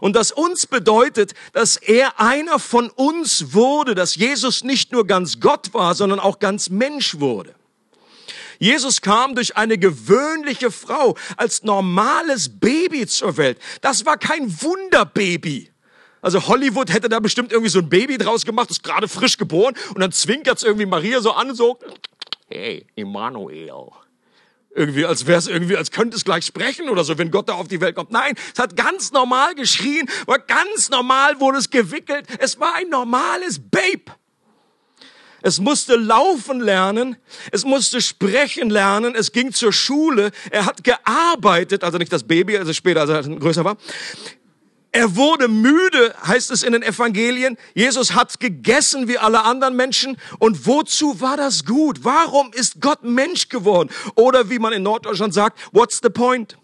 Und 0.00 0.16
das 0.16 0.32
uns 0.32 0.66
bedeutet, 0.66 1.32
dass 1.52 1.76
er 1.76 2.20
einer 2.20 2.58
von 2.58 2.90
uns 2.90 3.54
wurde, 3.54 3.94
dass 3.94 4.16
Jesus 4.16 4.64
nicht 4.64 4.92
nur 4.92 5.06
ganz 5.06 5.40
Gott 5.40 5.72
war, 5.72 5.94
sondern 5.94 6.20
auch 6.20 6.38
ganz 6.38 6.70
Mensch 6.70 7.20
wurde. 7.20 7.54
Jesus 8.58 9.00
kam 9.00 9.34
durch 9.34 9.56
eine 9.56 9.78
gewöhnliche 9.78 10.70
Frau 10.70 11.16
als 11.38 11.62
normales 11.62 12.60
Baby 12.60 13.06
zur 13.06 13.38
Welt. 13.38 13.58
Das 13.80 14.04
war 14.04 14.18
kein 14.18 14.50
Wunderbaby. 14.60 15.70
Also 16.20 16.46
Hollywood 16.46 16.92
hätte 16.92 17.08
da 17.08 17.18
bestimmt 17.20 17.52
irgendwie 17.52 17.70
so 17.70 17.78
ein 17.78 17.88
Baby 17.88 18.18
draus 18.18 18.44
gemacht, 18.44 18.70
ist 18.70 18.82
gerade 18.82 19.08
frisch 19.08 19.38
geboren 19.38 19.74
und 19.94 20.00
dann 20.00 20.12
zwinkert's 20.12 20.62
irgendwie 20.62 20.84
Maria 20.84 21.22
so 21.22 21.32
an 21.32 21.54
so, 21.54 21.78
hey, 22.48 22.86
Immanuel 22.94 23.70
irgendwie, 24.74 25.04
als 25.04 25.26
wäre 25.26 25.38
es 25.38 25.48
irgendwie, 25.48 25.76
als 25.76 25.90
könnte 25.90 26.16
es 26.16 26.24
gleich 26.24 26.44
sprechen 26.44 26.88
oder 26.88 27.04
so, 27.04 27.18
wenn 27.18 27.30
Gott 27.30 27.48
da 27.48 27.54
auf 27.54 27.68
die 27.68 27.80
Welt 27.80 27.96
kommt. 27.96 28.10
Nein, 28.12 28.34
es 28.52 28.60
hat 28.60 28.76
ganz 28.76 29.10
normal 29.12 29.54
geschrien, 29.54 30.08
war 30.26 30.38
ganz 30.38 30.90
normal 30.90 31.40
wurde 31.40 31.58
es 31.58 31.70
gewickelt. 31.70 32.26
Es 32.38 32.60
war 32.60 32.74
ein 32.76 32.88
normales 32.88 33.58
Babe. 33.58 34.12
Es 35.42 35.58
musste 35.58 35.96
laufen 35.96 36.60
lernen, 36.60 37.16
es 37.50 37.64
musste 37.64 38.02
sprechen 38.02 38.68
lernen, 38.68 39.14
es 39.14 39.32
ging 39.32 39.52
zur 39.52 39.72
Schule, 39.72 40.32
er 40.50 40.66
hat 40.66 40.84
gearbeitet, 40.84 41.82
also 41.82 41.96
nicht 41.96 42.12
das 42.12 42.24
Baby, 42.24 42.58
also 42.58 42.74
später, 42.74 43.00
als 43.00 43.10
er 43.10 43.22
größer 43.22 43.64
war. 43.64 43.78
Er 44.92 45.14
wurde 45.14 45.46
müde, 45.46 46.14
heißt 46.26 46.50
es 46.50 46.64
in 46.64 46.72
den 46.72 46.82
Evangelien. 46.82 47.56
Jesus 47.74 48.14
hat 48.14 48.40
gegessen 48.40 49.06
wie 49.06 49.18
alle 49.18 49.44
anderen 49.44 49.76
Menschen. 49.76 50.16
Und 50.38 50.66
wozu 50.66 51.20
war 51.20 51.36
das 51.36 51.64
gut? 51.64 52.00
Warum 52.02 52.52
ist 52.52 52.80
Gott 52.80 53.04
Mensch 53.04 53.48
geworden? 53.48 53.90
Oder 54.16 54.50
wie 54.50 54.58
man 54.58 54.72
in 54.72 54.82
Norddeutschland 54.82 55.32
sagt, 55.32 55.60
what's 55.72 56.00
the 56.02 56.10
point? 56.10 56.56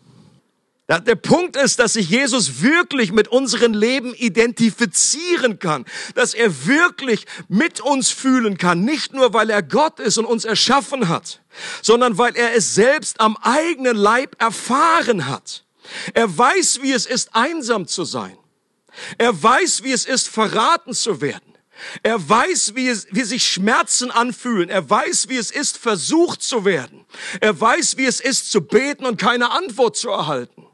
Der 0.89 1.17
Punkt 1.17 1.57
ist, 1.57 1.81
dass 1.81 1.95
sich 1.95 2.11
Jesus 2.11 2.63
wirklich 2.63 3.11
mit 3.11 3.27
unserem 3.27 3.75
Leben 3.75 4.15
identifizieren 4.15 5.59
kann, 5.59 5.85
dass 6.15 6.33
er 6.33 6.67
wirklich 6.67 7.27
mit 7.49 7.81
uns 7.81 8.11
fühlen 8.11 8.57
kann, 8.57 8.85
nicht 8.85 9.13
nur 9.13 9.35
weil 9.35 9.51
er 9.51 9.65
Gott 9.65 9.99
ist 9.99 10.17
und 10.17 10.27
uns 10.27 10.45
erschaffen 10.45 11.09
hat, 11.09 11.43
sondern 11.83 12.19
weil 12.19 12.37
er 12.37 12.55
es 12.55 12.77
selbst 12.77 13.21
am 13.21 13.37
eigenen 13.39 13.97
Leib 13.97 14.41
erfahren 14.41 15.27
hat. 15.27 15.66
Er 16.15 16.37
weiß, 16.37 16.81
wie 16.83 16.93
es 16.93 17.07
ist, 17.07 17.35
einsam 17.35 17.87
zu 17.87 18.05
sein. 18.05 18.37
Er 19.19 19.43
weiß, 19.43 19.83
wie 19.83 19.93
es 19.93 20.07
ist, 20.07 20.29
verraten 20.29 20.95
zu 20.95 21.21
werden. 21.21 21.55
Er 22.03 22.27
weiß, 22.27 22.75
wie, 22.75 22.89
es, 22.89 23.07
wie 23.11 23.23
sich 23.23 23.47
Schmerzen 23.47 24.11
anfühlen. 24.11 24.71
Er 24.71 24.89
weiß, 24.89 25.29
wie 25.29 25.37
es 25.37 25.51
ist, 25.51 25.77
versucht 25.77 26.43
zu 26.43 26.65
werden. 26.65 27.05
Er 27.41 27.59
weiß, 27.61 27.99
wie 27.99 28.07
es 28.07 28.21
ist, 28.21 28.51
zu 28.51 28.63
beten 28.63 29.05
und 29.05 29.21
keine 29.21 29.51
Antwort 29.51 29.97
zu 29.97 30.09
erhalten. 30.09 30.67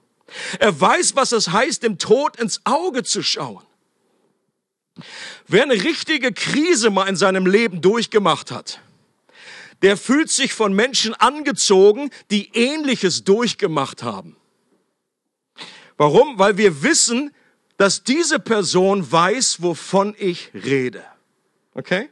Er 0.59 0.81
weiß, 0.81 1.17
was 1.17 1.33
es 1.33 1.51
heißt, 1.51 1.83
dem 1.83 1.99
Tod 1.99 2.37
ins 2.37 2.61
Auge 2.65 3.03
zu 3.03 3.23
schauen. 3.23 3.65
Wer 5.49 5.65
eine 5.65 5.75
richtige 5.75 6.33
Krise 6.33 6.91
mal 6.91 7.09
in 7.09 7.17
seinem 7.17 7.47
Leben 7.47 7.81
durchgemacht 7.81 8.51
hat, 8.51 8.81
der 9.83 9.97
fühlt 9.97 10.31
sich 10.31 10.53
von 10.55 10.73
Menschen 10.73 11.15
angezogen, 11.15 12.11
die 12.31 12.51
Ähnliches 12.55 13.25
durchgemacht 13.25 14.03
haben. 14.03 14.37
Warum? 15.97 16.39
Weil 16.39 16.57
wir 16.57 16.83
wissen, 16.83 17.33
dass 17.77 18.05
diese 18.05 18.39
Person 18.39 19.11
weiß, 19.11 19.63
wovon 19.63 20.15
ich 20.19 20.51
rede. 20.55 21.05
Okay? 21.75 22.11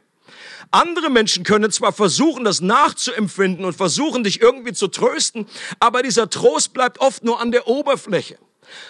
Andere 0.71 1.09
Menschen 1.09 1.43
können 1.43 1.71
zwar 1.71 1.91
versuchen, 1.91 2.45
das 2.45 2.61
nachzuempfinden 2.61 3.65
und 3.65 3.73
versuchen, 3.73 4.23
dich 4.23 4.41
irgendwie 4.41 4.73
zu 4.73 4.87
trösten, 4.87 5.45
aber 5.79 6.01
dieser 6.01 6.29
Trost 6.29 6.73
bleibt 6.73 6.99
oft 6.99 7.23
nur 7.23 7.41
an 7.41 7.51
der 7.51 7.67
Oberfläche. 7.67 8.37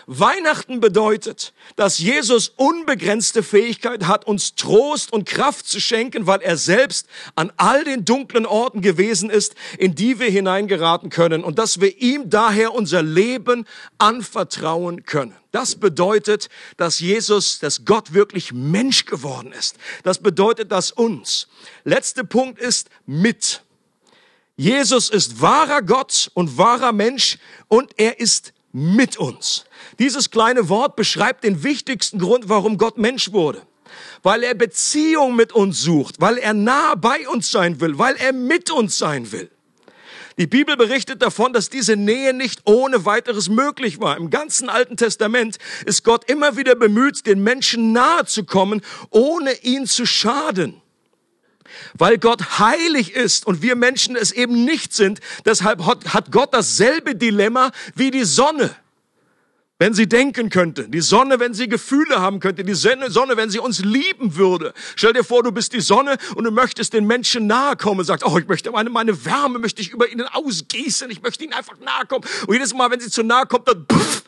Weihnachten 0.07 0.79
bedeutet, 0.79 1.53
dass 1.75 1.99
Jesus 1.99 2.49
unbegrenzte 2.55 3.43
Fähigkeit 3.43 4.07
hat, 4.07 4.25
uns 4.25 4.55
Trost 4.55 5.13
und 5.13 5.25
Kraft 5.25 5.67
zu 5.67 5.79
schenken, 5.79 6.27
weil 6.27 6.41
er 6.41 6.57
selbst 6.57 7.07
an 7.35 7.51
all 7.57 7.83
den 7.83 8.05
dunklen 8.05 8.45
Orten 8.45 8.81
gewesen 8.81 9.29
ist, 9.29 9.55
in 9.77 9.95
die 9.95 10.19
wir 10.19 10.29
hineingeraten 10.29 11.09
können 11.09 11.43
und 11.43 11.59
dass 11.59 11.81
wir 11.81 11.97
ihm 12.01 12.29
daher 12.29 12.73
unser 12.73 13.01
Leben 13.01 13.65
anvertrauen 13.97 15.05
können. 15.05 15.35
Das 15.51 15.75
bedeutet, 15.75 16.49
dass 16.77 16.99
Jesus, 16.99 17.59
dass 17.59 17.83
Gott 17.83 18.13
wirklich 18.13 18.53
Mensch 18.53 19.05
geworden 19.05 19.51
ist. 19.51 19.75
Das 20.03 20.19
bedeutet, 20.19 20.71
dass 20.71 20.91
uns. 20.91 21.47
Letzter 21.83 22.23
Punkt 22.23 22.59
ist 22.59 22.89
mit. 23.05 23.61
Jesus 24.55 25.09
ist 25.09 25.41
wahrer 25.41 25.81
Gott 25.81 26.29
und 26.33 26.57
wahrer 26.57 26.91
Mensch 26.91 27.37
und 27.67 27.91
er 27.97 28.19
ist 28.19 28.53
mit 28.73 29.17
uns. 29.17 29.65
Dieses 29.99 30.31
kleine 30.31 30.69
Wort 30.69 30.95
beschreibt 30.95 31.43
den 31.43 31.63
wichtigsten 31.63 32.19
Grund, 32.19 32.49
warum 32.49 32.77
Gott 32.77 32.97
Mensch 32.97 33.31
wurde. 33.31 33.61
Weil 34.23 34.43
er 34.43 34.53
Beziehung 34.53 35.35
mit 35.35 35.51
uns 35.51 35.81
sucht, 35.81 36.15
weil 36.19 36.37
er 36.37 36.53
nah 36.53 36.95
bei 36.95 37.27
uns 37.27 37.51
sein 37.51 37.81
will, 37.81 37.97
weil 37.97 38.15
er 38.15 38.31
mit 38.31 38.71
uns 38.71 38.97
sein 38.97 39.31
will. 39.31 39.49
Die 40.37 40.47
Bibel 40.47 40.77
berichtet 40.77 41.21
davon, 41.21 41.51
dass 41.51 41.69
diese 41.69 41.95
Nähe 41.95 42.33
nicht 42.33 42.61
ohne 42.65 43.05
weiteres 43.05 43.49
möglich 43.49 43.99
war. 43.99 44.17
Im 44.17 44.29
ganzen 44.29 44.69
Alten 44.69 44.95
Testament 44.95 45.57
ist 45.85 46.03
Gott 46.03 46.29
immer 46.29 46.55
wieder 46.55 46.75
bemüht, 46.75 47.25
den 47.27 47.43
Menschen 47.43 47.91
nahe 47.91 48.25
zu 48.25 48.45
kommen, 48.45 48.81
ohne 49.09 49.53
ihn 49.61 49.85
zu 49.85 50.05
schaden. 50.05 50.81
Weil 51.93 52.17
Gott 52.17 52.59
heilig 52.59 53.13
ist 53.13 53.45
und 53.45 53.61
wir 53.61 53.75
Menschen 53.75 54.15
es 54.15 54.31
eben 54.31 54.65
nicht 54.65 54.93
sind, 54.93 55.19
deshalb 55.45 55.85
hat 55.85 56.31
Gott 56.31 56.53
dasselbe 56.53 57.15
Dilemma 57.15 57.71
wie 57.95 58.11
die 58.11 58.23
Sonne. 58.23 58.75
Wenn 59.81 59.95
sie 59.95 60.07
denken 60.07 60.51
könnte, 60.51 60.87
die 60.87 61.01
Sonne, 61.01 61.39
wenn 61.39 61.55
sie 61.55 61.67
Gefühle 61.67 62.21
haben 62.21 62.39
könnte, 62.39 62.63
die 62.63 62.75
Sonne, 62.75 63.35
wenn 63.35 63.49
sie 63.49 63.57
uns 63.57 63.79
lieben 63.79 64.35
würde. 64.35 64.75
Stell 64.95 65.11
dir 65.11 65.23
vor, 65.23 65.41
du 65.41 65.51
bist 65.51 65.73
die 65.73 65.81
Sonne 65.81 66.17
und 66.35 66.43
du 66.43 66.51
möchtest 66.51 66.93
den 66.93 67.07
Menschen 67.07 67.47
nahe 67.47 67.75
kommen 67.75 68.01
und 68.01 68.05
sagst, 68.05 68.23
oh, 68.23 68.37
ich 68.37 68.47
möchte 68.47 68.69
meine, 68.69 68.91
meine 68.91 69.25
Wärme 69.25 69.57
möchte 69.57 69.81
ich 69.81 69.89
über 69.89 70.07
ihnen 70.07 70.27
ausgießen, 70.27 71.09
ich 71.09 71.23
möchte 71.23 71.43
ihnen 71.43 71.53
einfach 71.53 71.79
nahe 71.79 72.05
kommen. 72.05 72.23
Und 72.45 72.53
jedes 72.53 72.75
Mal, 72.75 72.91
wenn 72.91 72.99
sie 72.99 73.09
zu 73.09 73.23
nahe 73.23 73.47
kommt, 73.47 73.67
dann 73.67 73.87
pff, 73.91 74.21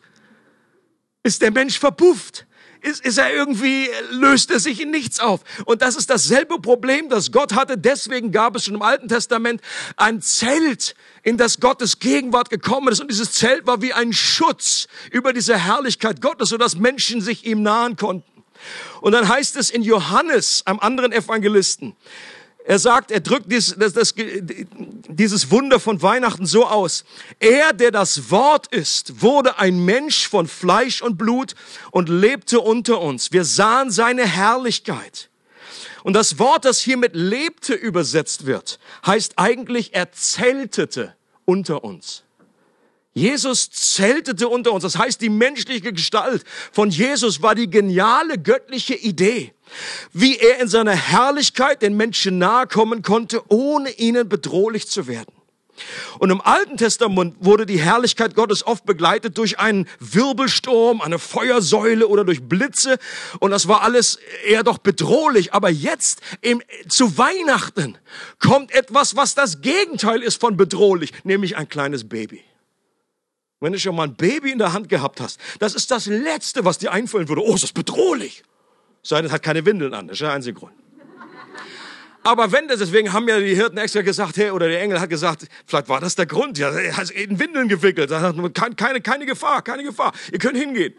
ist 1.22 1.44
der 1.44 1.52
Mensch 1.52 1.78
verpufft 1.78 2.48
ist, 2.84 3.06
ist 3.06 3.18
er 3.18 3.34
irgendwie, 3.34 3.90
löst 4.12 4.52
er 4.52 4.60
sich 4.60 4.82
in 4.82 4.92
nichts 4.92 5.20
auf. 5.20 5.42
Und 5.66 5.82
das 5.82 5.96
ist 5.96 6.10
dasselbe 6.10 6.60
Problem, 6.60 7.10
das 7.10 7.32
Gott 7.32 7.54
hatte. 7.54 7.78
Deswegen 7.78 8.32
gab 8.32 8.56
es 8.56 8.66
schon 8.66 8.76
im 8.76 8.82
Alten 8.82 9.08
Testament 9.08 9.62
ein 9.96 10.22
Zelt, 10.22 10.96
in 11.24 11.38
das 11.38 11.60
Gottes 11.60 12.00
Gegenwart 12.00 12.50
gekommen 12.50 12.90
ist. 12.90 13.00
Und 13.00 13.10
dieses 13.10 13.32
Zelt 13.32 13.66
war 13.66 13.82
wie 13.82 13.94
ein 13.94 14.14
Schutz 14.14 14.88
über 15.12 15.34
diese 15.34 15.58
Herrlichkeit 15.58 16.22
Gottes, 16.22 16.50
sodass 16.50 16.76
Menschen 16.76 17.22
sich 17.22 17.46
ihm 17.46 17.64
nahen 17.64 17.96
konnten. 17.96 18.44
Und 19.02 19.14
dann 19.14 19.28
heißt 19.28 19.56
es 19.58 19.70
in 19.70 19.82
Johannes, 19.82 20.64
einem 20.66 20.80
anderen 20.80 21.12
Evangelisten, 21.12 21.96
er 22.66 22.80
sagt, 22.80 23.12
er 23.12 23.20
drückt 23.20 23.52
dies, 23.52 23.76
das, 23.78 23.94
das, 23.94 24.14
dieses 24.16 25.52
Wunder 25.52 25.80
von 25.80 26.02
Weihnachten 26.02 26.46
so 26.46 26.66
aus. 26.66 27.04
Er, 27.40 27.74
der 27.74 27.92
das 27.92 28.32
Wort 28.32 28.68
ist, 28.68 29.22
wurde 29.22 29.60
ein 29.60 29.84
Mensch 29.84 30.28
von 30.28 30.48
Fleisch 30.48 31.02
und 31.02 31.18
Blut 31.18 31.56
und 31.92 32.08
lebte 32.08 32.62
unter 32.62 33.02
uns. 33.02 33.32
Wir 33.32 33.44
sahen 33.44 33.92
seine 33.92 34.26
Herrlichkeit. 34.26 35.30
Und 36.04 36.14
das 36.14 36.40
Wort, 36.40 36.66
das 36.66 36.80
hier 36.80 36.98
mit 36.98 37.16
lebte 37.16 37.74
übersetzt 37.74 38.46
wird, 38.46 38.80
heißt 39.06 39.34
eigentlich, 39.38 39.94
er 39.94 40.12
zeltete 40.12 41.16
unter 41.46 41.84
uns. 41.84 42.24
Jesus 43.14 43.70
zeltete 43.70 44.48
unter 44.48 44.72
uns. 44.72 44.84
Das 44.84 44.98
heißt, 44.98 45.22
die 45.22 45.30
menschliche 45.30 45.94
Gestalt 45.94 46.44
von 46.72 46.90
Jesus 46.90 47.42
war 47.42 47.56
die 47.56 47.70
geniale 47.70 48.40
göttliche 48.40 48.96
Idee, 48.96 49.54
wie 50.12 50.38
er 50.38 50.60
in 50.60 50.68
seiner 50.68 50.96
Herrlichkeit 50.96 51.82
den 51.82 51.96
Menschen 51.96 52.38
nahe 52.38 52.68
kommen 52.68 53.02
konnte, 53.02 53.42
ohne 53.50 53.92
ihnen 53.92 54.30
bedrohlich 54.30 54.88
zu 54.88 55.08
werden. 55.08 55.34
Und 56.20 56.30
im 56.30 56.42
Alten 56.42 56.78
Testament 56.78 57.36
wurde 57.40 57.66
die 57.66 57.80
Herrlichkeit 57.80 58.36
Gottes 58.36 58.66
oft 58.66 58.86
begleitet 58.86 59.38
durch 59.38 59.60
einen 59.60 59.88
Wirbelsturm, 60.00 61.02
eine 61.02 61.18
Feuersäule 61.18 62.08
oder 62.08 62.24
durch 62.24 62.44
Blitze. 62.44 63.00
Und 63.40 63.52
das 63.52 63.68
war 63.68 63.82
alles 63.82 64.20
eher 64.46 64.64
doch 64.64 64.78
bedrohlich. 64.78 65.54
Aber 65.54 65.70
jetzt 65.70 66.22
im, 66.42 66.62
zu 66.88 67.18
Weihnachten 67.18 67.98
kommt 68.40 68.72
etwas, 68.72 69.16
was 69.16 69.36
das 69.36 69.62
Gegenteil 69.62 70.22
ist 70.22 70.40
von 70.40 70.58
bedrohlich, 70.58 71.12
nämlich 71.24 71.58
ein 71.58 71.68
kleines 71.68 72.08
Baby. 72.08 72.44
Wenn 73.60 73.74
du 73.74 73.80
schon 73.80 73.96
mal 73.96 74.04
ein 74.04 74.16
Baby 74.16 74.52
in 74.52 74.60
der 74.60 74.74
Hand 74.74 74.90
gehabt 74.90 75.22
hast, 75.22 75.40
das 75.60 75.74
ist 75.74 75.90
das 75.90 76.06
Letzte, 76.06 76.66
was 76.66 76.78
dir 76.78 76.92
einfallen 76.92 77.30
würde. 77.30 77.44
Oh, 77.44 77.56
ist 77.56 77.64
das 77.64 77.72
bedrohlich. 77.72 78.44
Sei 79.04 79.18
denn, 79.18 79.26
es 79.26 79.32
hat 79.32 79.44
keine 79.44 79.66
Windeln 79.66 79.94
an. 79.94 80.08
Das 80.08 80.16
ist 80.16 80.22
der 80.22 80.32
einzige 80.32 80.58
Grund. 80.60 80.74
Aber 82.24 82.54
wenn 82.54 82.70
das, 82.70 82.80
deswegen 82.80 83.12
haben 83.12 83.28
ja 83.28 83.38
die 83.38 83.54
Hirten 83.54 83.78
extra 83.78 84.02
gesagt, 84.02 84.38
hey, 84.38 84.52
oder 84.52 84.70
der 84.70 84.82
Engel 84.82 85.02
hat 85.02 85.10
gesagt, 85.10 85.46
vielleicht 85.66 85.90
war 85.90 86.00
das 86.00 86.16
der 86.16 86.26
Grund. 86.26 86.58
Ja, 86.58 86.70
er 86.70 86.96
hat 86.96 87.10
in 87.10 87.38
Windeln 87.38 87.68
gewickelt. 87.68 88.10
Keine, 88.78 89.02
keine 89.02 89.26
Gefahr, 89.26 89.62
keine 89.62 89.84
Gefahr. 89.84 90.14
Ihr 90.32 90.40
könnt 90.40 90.58
hingehen. 90.58 90.94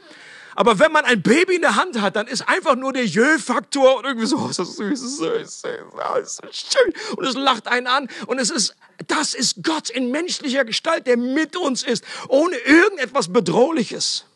Aber 0.55 0.79
wenn 0.79 0.93
man 0.93 1.05
ein 1.05 1.23
Baby 1.23 1.57
in 1.57 1.63
der 1.63 1.77
Hand 1.77 2.01
hat, 2.01 2.15
dann 2.15 2.27
ist 2.27 2.47
einfach 2.47 2.77
nur 2.77 2.93
der 2.93 3.07
Jö-Faktor 3.07 3.97
und 3.97 4.05
irgendwie 4.05 4.27
so, 4.27 4.37
oh, 4.37 4.49
ist 4.49 4.59
das 4.59 4.77
süß, 4.77 5.03
ist 5.03 5.21
oh, 5.21 5.27
ist 5.35 5.63
so 5.63 6.43
schön. 6.53 6.93
Und 7.17 7.25
es 7.25 7.35
lacht 7.35 7.67
einen 7.67 7.87
an. 7.87 8.09
Und 8.27 8.39
es 8.39 8.51
ist, 8.51 8.77
das 9.07 9.35
ist 9.35 9.65
Gott 9.65 9.91
in 9.91 10.11
menschlicher 10.11 10.65
Gestalt, 10.65 11.07
der 11.07 11.17
mit 11.17 11.57
uns 11.57 11.83
ist, 11.83 12.05
ohne 12.29 12.57
irgendetwas 12.57 13.33
Bedrohliches. 13.33 14.27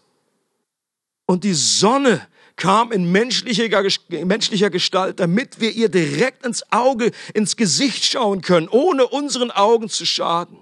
Und 1.27 1.45
die 1.45 1.55
Sonne 1.55 2.27
kam 2.59 2.93
in 2.93 3.11
menschlicher, 3.11 3.69
menschlicher 4.11 4.69
Gestalt, 4.69 5.19
damit 5.19 5.61
wir 5.61 5.71
ihr 5.71 5.89
direkt 5.89 6.45
ins 6.45 6.71
Auge, 6.71 7.13
ins 7.33 7.57
Gesicht 7.57 8.05
schauen 8.05 8.43
können, 8.43 8.69
ohne 8.69 9.07
unseren 9.07 9.51
Augen 9.51 9.89
zu 9.89 10.05
schaden. 10.05 10.59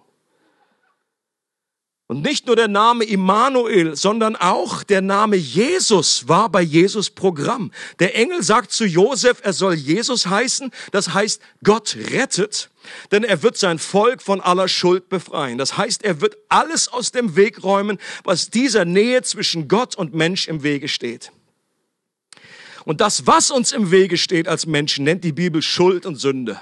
Und 2.09 2.23
nicht 2.23 2.47
nur 2.47 2.55
der 2.55 2.69
Name 2.69 3.03
Immanuel, 3.05 3.97
sondern 3.97 4.37
auch 4.37 4.85
der 4.85 5.01
Name 5.01 5.35
Jesus 5.35 6.29
war 6.29 6.49
bei 6.49 6.63
Jesus 6.63 7.11
Programm. 7.11 7.73
Der 7.99 8.15
Engel 8.15 8.45
sagt 8.45 8.71
zu 8.71 8.85
Josef, 8.85 9.41
er 9.43 9.53
soll 9.53 9.75
Jesus 9.75 10.27
heißen. 10.27 10.71
Das 10.93 11.15
heißt, 11.15 11.43
Gott 11.65 11.97
rettet, 12.13 12.71
denn 13.11 13.25
er 13.25 13.43
wird 13.43 13.57
sein 13.57 13.81
Volk 13.81 14.23
von 14.23 14.41
aller 14.41 14.69
Schuld 14.69 15.09
befreien. 15.09 15.59
Das 15.59 15.77
heißt, 15.77 16.05
er 16.05 16.21
wird 16.21 16.37
alles 16.49 16.87
aus 16.87 17.11
dem 17.11 17.35
Weg 17.35 17.65
räumen, 17.65 17.99
was 18.23 18.51
dieser 18.51 18.85
Nähe 18.85 19.23
zwischen 19.23 19.67
Gott 19.67 19.97
und 19.97 20.15
Mensch 20.15 20.47
im 20.47 20.63
Wege 20.63 20.87
steht. 20.87 21.33
Und 22.87 23.01
das, 23.01 23.27
was 23.27 23.51
uns 23.51 23.73
im 23.73 23.91
Wege 23.91 24.17
steht 24.17 24.47
als 24.47 24.65
Menschen, 24.65 25.05
nennt 25.05 25.25
die 25.25 25.33
Bibel 25.33 25.61
Schuld 25.61 26.07
und 26.07 26.15
Sünde. 26.15 26.61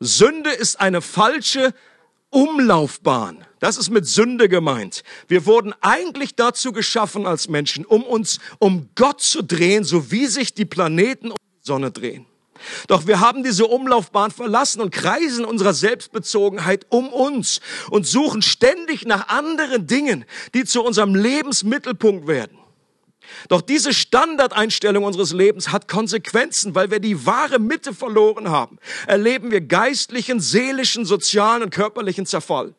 Sünde 0.00 0.50
ist 0.50 0.80
eine 0.80 1.00
falsche 1.00 1.72
Umlaufbahn. 2.30 3.44
Das 3.60 3.78
ist 3.78 3.88
mit 3.88 4.04
Sünde 4.06 4.48
gemeint. 4.48 5.04
Wir 5.28 5.46
wurden 5.46 5.74
eigentlich 5.80 6.34
dazu 6.34 6.72
geschaffen 6.72 7.24
als 7.24 7.48
Menschen, 7.48 7.86
um 7.86 8.02
uns 8.02 8.40
um 8.58 8.88
Gott 8.96 9.20
zu 9.20 9.42
drehen, 9.42 9.84
so 9.84 10.10
wie 10.10 10.26
sich 10.26 10.54
die 10.54 10.64
Planeten 10.64 11.30
um 11.30 11.36
die 11.36 11.66
Sonne 11.66 11.92
drehen. 11.92 12.26
Doch 12.88 13.06
wir 13.06 13.20
haben 13.20 13.44
diese 13.44 13.66
Umlaufbahn 13.66 14.32
verlassen 14.32 14.80
und 14.80 14.90
kreisen 14.90 15.44
unserer 15.44 15.72
Selbstbezogenheit 15.72 16.84
um 16.88 17.12
uns 17.12 17.60
und 17.90 18.08
suchen 18.08 18.42
ständig 18.42 19.06
nach 19.06 19.28
anderen 19.28 19.86
Dingen, 19.86 20.24
die 20.52 20.64
zu 20.64 20.82
unserem 20.82 21.14
Lebensmittelpunkt 21.14 22.26
werden. 22.26 22.57
Doch 23.48 23.60
diese 23.60 23.92
Standardeinstellung 23.92 25.04
unseres 25.04 25.32
Lebens 25.32 25.70
hat 25.70 25.88
Konsequenzen, 25.88 26.74
weil 26.74 26.90
wir 26.90 27.00
die 27.00 27.26
wahre 27.26 27.58
Mitte 27.58 27.94
verloren 27.94 28.50
haben. 28.50 28.78
Erleben 29.06 29.50
wir 29.50 29.60
geistlichen, 29.60 30.40
seelischen, 30.40 31.04
sozialen 31.04 31.64
und 31.64 31.70
körperlichen 31.70 32.26
Zerfall. 32.26 32.74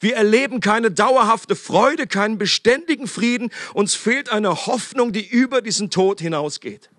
Wir 0.00 0.16
erleben 0.16 0.60
keine 0.60 0.90
dauerhafte 0.90 1.56
Freude, 1.56 2.06
keinen 2.06 2.38
beständigen 2.38 3.06
Frieden. 3.08 3.50
Uns 3.74 3.94
fehlt 3.94 4.30
eine 4.30 4.66
Hoffnung, 4.66 5.12
die 5.12 5.26
über 5.26 5.60
diesen 5.60 5.90
Tod 5.90 6.20
hinausgeht. 6.20 6.90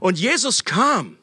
Und 0.00 0.18
Jesus 0.18 0.64
kam, 0.64 1.18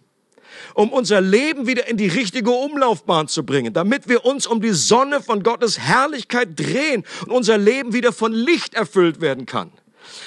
um 0.73 0.91
unser 0.91 1.21
Leben 1.21 1.67
wieder 1.67 1.87
in 1.87 1.97
die 1.97 2.07
richtige 2.07 2.51
Umlaufbahn 2.51 3.27
zu 3.27 3.43
bringen, 3.43 3.73
damit 3.73 4.07
wir 4.07 4.25
uns 4.25 4.47
um 4.47 4.61
die 4.61 4.71
Sonne 4.71 5.21
von 5.21 5.43
Gottes 5.43 5.79
Herrlichkeit 5.79 6.59
drehen 6.59 7.03
und 7.25 7.31
unser 7.31 7.57
Leben 7.57 7.93
wieder 7.93 8.13
von 8.13 8.31
Licht 8.31 8.73
erfüllt 8.73 9.21
werden 9.21 9.45
kann. 9.45 9.71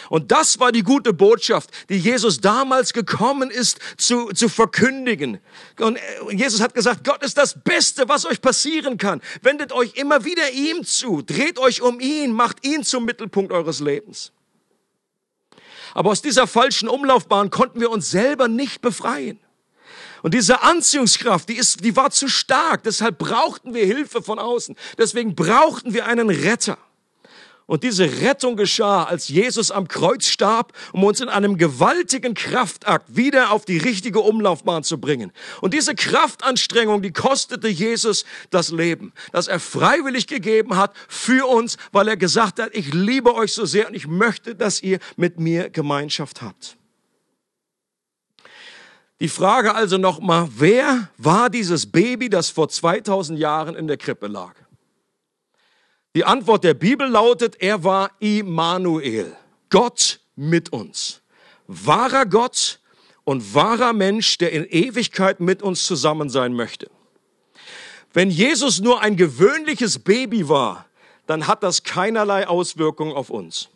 Und 0.09 0.33
das 0.33 0.59
war 0.61 0.73
die 0.73 0.83
gute 0.83 1.13
Botschaft, 1.13 1.71
die 1.89 1.99
Jesus 1.99 2.41
damals 2.41 2.93
gekommen 2.93 3.51
ist 3.51 3.79
zu, 3.97 4.29
zu 4.29 4.49
verkündigen. 4.49 5.39
Und 5.79 5.97
äh, 5.97 6.01
Jesus 6.33 6.61
hat 6.61 6.75
gesagt, 6.75 7.05
Gott 7.05 7.23
ist 7.23 7.39
das 7.39 7.63
Beste, 7.63 8.09
was 8.09 8.27
euch 8.27 8.41
passieren 8.41 8.99
kann. 8.99 9.21
Wendet 9.43 9.73
euch 9.73 9.95
immer 9.95 10.25
wieder 10.25 10.51
ihm 10.51 10.85
zu, 10.85 11.23
dreht 11.23 11.59
euch 11.59 11.83
um 11.83 12.01
ihn, 12.01 12.33
macht 12.33 12.65
ihn 12.67 12.85
zum 12.85 13.05
Mittelpunkt 13.05 13.53
eures 13.53 13.81
Lebens. 13.81 14.33
Aber 15.95 16.11
aus 16.11 16.23
dieser 16.23 16.47
falschen 16.47 16.89
Umlaufbahn 16.89 17.51
konnten 17.51 17.81
wir 17.81 17.91
uns 17.91 18.11
selber 18.11 18.49
nicht 18.49 18.81
befreien. 18.81 19.41
Und 20.23 20.35
diese 20.35 20.63
Anziehungskraft, 20.63 21.49
die 21.49 21.57
ist, 21.57 21.83
die 21.85 21.97
war 21.97 22.11
zu 22.11 22.29
stark. 22.29 22.83
Deshalb 22.83 23.19
brauchten 23.19 23.75
wir 23.75 23.87
Hilfe 23.87 24.23
von 24.23 24.39
außen. 24.39 24.77
Deswegen 24.99 25.35
brauchten 25.35 25.95
wir 25.95 26.07
einen 26.07 26.29
Retter. 26.29 26.79
Und 27.71 27.85
diese 27.85 28.23
Rettung 28.23 28.57
geschah, 28.57 29.05
als 29.05 29.29
Jesus 29.29 29.71
am 29.71 29.87
Kreuz 29.87 30.27
starb, 30.27 30.73
um 30.93 31.05
uns 31.05 31.21
in 31.21 31.29
einem 31.29 31.57
gewaltigen 31.57 32.35
Kraftakt 32.35 33.15
wieder 33.15 33.53
auf 33.53 33.65
die 33.65 33.79
richtige 33.79 34.19
Umlaufbahn 34.19 34.83
zu 34.83 34.99
bringen. 34.99 35.31
Und 35.61 35.73
diese 35.73 35.95
Kraftanstrengung, 35.95 37.01
die 37.01 37.13
kostete 37.13 37.69
Jesus 37.69 38.25
das 38.51 38.73
Leben, 38.73 39.13
das 39.31 39.47
er 39.47 39.61
freiwillig 39.61 40.27
gegeben 40.27 40.75
hat 40.75 40.93
für 41.07 41.47
uns, 41.47 41.77
weil 41.93 42.09
er 42.09 42.17
gesagt 42.17 42.59
hat, 42.59 42.75
ich 42.75 42.93
liebe 42.93 43.37
euch 43.37 43.53
so 43.53 43.65
sehr 43.65 43.87
und 43.87 43.95
ich 43.95 44.09
möchte, 44.09 44.57
dass 44.57 44.83
ihr 44.83 44.99
mit 45.17 45.39
mir 45.39 45.71
Gemeinschaft 45.71 46.43
habt. 46.43 46.77
Die 49.21 49.29
Frage 49.29 49.77
also 49.77 49.97
nochmal, 49.97 50.49
wer 50.57 51.09
war 51.19 51.49
dieses 51.49 51.87
Baby, 51.87 52.31
das 52.31 52.51
vor 52.51 52.69
2000 52.69 53.39
Jahren 53.39 53.77
in 53.77 53.87
der 53.87 53.97
Krippe 53.97 54.27
lag? 54.27 54.57
Die 56.17 56.25
Antwort 56.25 56.65
der 56.65 56.75
Bibel 56.75 57.09
lautet, 57.09 57.57
er 57.61 57.85
war 57.85 58.11
Immanuel, 58.19 59.37
Gott 59.69 60.21
mit 60.35 60.73
uns. 60.73 61.23
Wahrer 61.69 62.27
Gott 62.27 62.81
und 63.23 63.55
wahrer 63.55 63.93
Mensch, 63.93 64.39
der 64.39 64.51
in 64.53 64.65
Ewigkeit 64.65 65.39
mit 65.39 65.63
uns 65.63 65.85
zusammen 65.85 66.29
sein 66.29 66.53
möchte. 66.55 66.91
Wenn 68.13 68.29
Jesus 68.29 68.81
nur 68.81 69.01
ein 69.03 69.17
gewöhnliches 69.17 70.01
Baby 70.01 70.49
war, 70.49 70.87
dann 71.27 71.47
hat 71.47 71.63
das 71.63 71.85
keinerlei 71.85 72.49
Auswirkungen 72.49 73.13
auf 73.13 73.31
uns. 73.31 73.69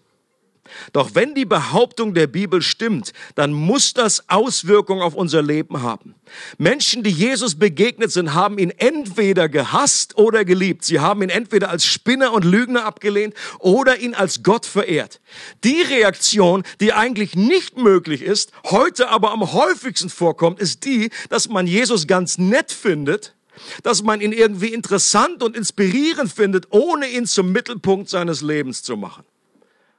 Doch 0.92 1.14
wenn 1.14 1.35
die 1.35 1.44
Behauptung 1.44 2.14
der 2.14 2.27
Bibel 2.27 2.62
stimmt, 2.62 3.12
dann 3.35 3.53
muss 3.53 3.94
das 3.94 4.29
Auswirkungen 4.29 5.03
auf 5.03 5.14
unser 5.14 5.42
Leben 5.42 5.83
haben. 5.83 6.14
Menschen, 6.59 7.03
die 7.03 7.11
Jesus 7.11 7.59
begegnet 7.59 8.11
sind, 8.12 8.35
haben 8.35 8.59
ihn 8.59 8.70
entweder 8.70 9.48
gehasst 9.48 10.16
oder 10.16 10.44
geliebt. 10.44 10.85
Sie 10.85 11.00
haben 11.00 11.22
ihn 11.22 11.29
entweder 11.29 11.70
als 11.70 11.85
Spinner 11.85 12.33
und 12.33 12.44
Lügner 12.44 12.85
abgelehnt 12.85 13.35
oder 13.59 13.98
ihn 13.98 14.14
als 14.14 14.42
Gott 14.42 14.66
verehrt. 14.66 15.20
Die 15.62 15.83
Reaktion, 15.83 16.62
die 16.81 16.92
eigentlich 16.92 17.35
nicht 17.35 17.77
möglich 17.77 18.22
ist, 18.22 18.53
heute 18.64 19.09
aber 19.09 19.33
am 19.33 19.53
häufigsten 19.53 20.11
vorkommt, 20.11 20.61
ist 20.61 20.85
die, 20.85 21.11
dass 21.29 21.48
man 21.48 21.66
Jesus 21.66 22.07
ganz 22.07 22.38
nett 22.38 22.72
findet, 22.72 23.35
dass 23.83 24.03
man 24.03 24.20
ihn 24.20 24.33
irgendwie 24.33 24.72
interessant 24.72 25.42
und 25.42 25.57
inspirierend 25.57 26.33
findet, 26.33 26.66
ohne 26.70 27.09
ihn 27.09 27.27
zum 27.27 27.53
Mittelpunkt 27.53 28.09
seines 28.09 28.40
Lebens 28.40 28.83
zu 28.83 28.96
machen. 28.96 29.24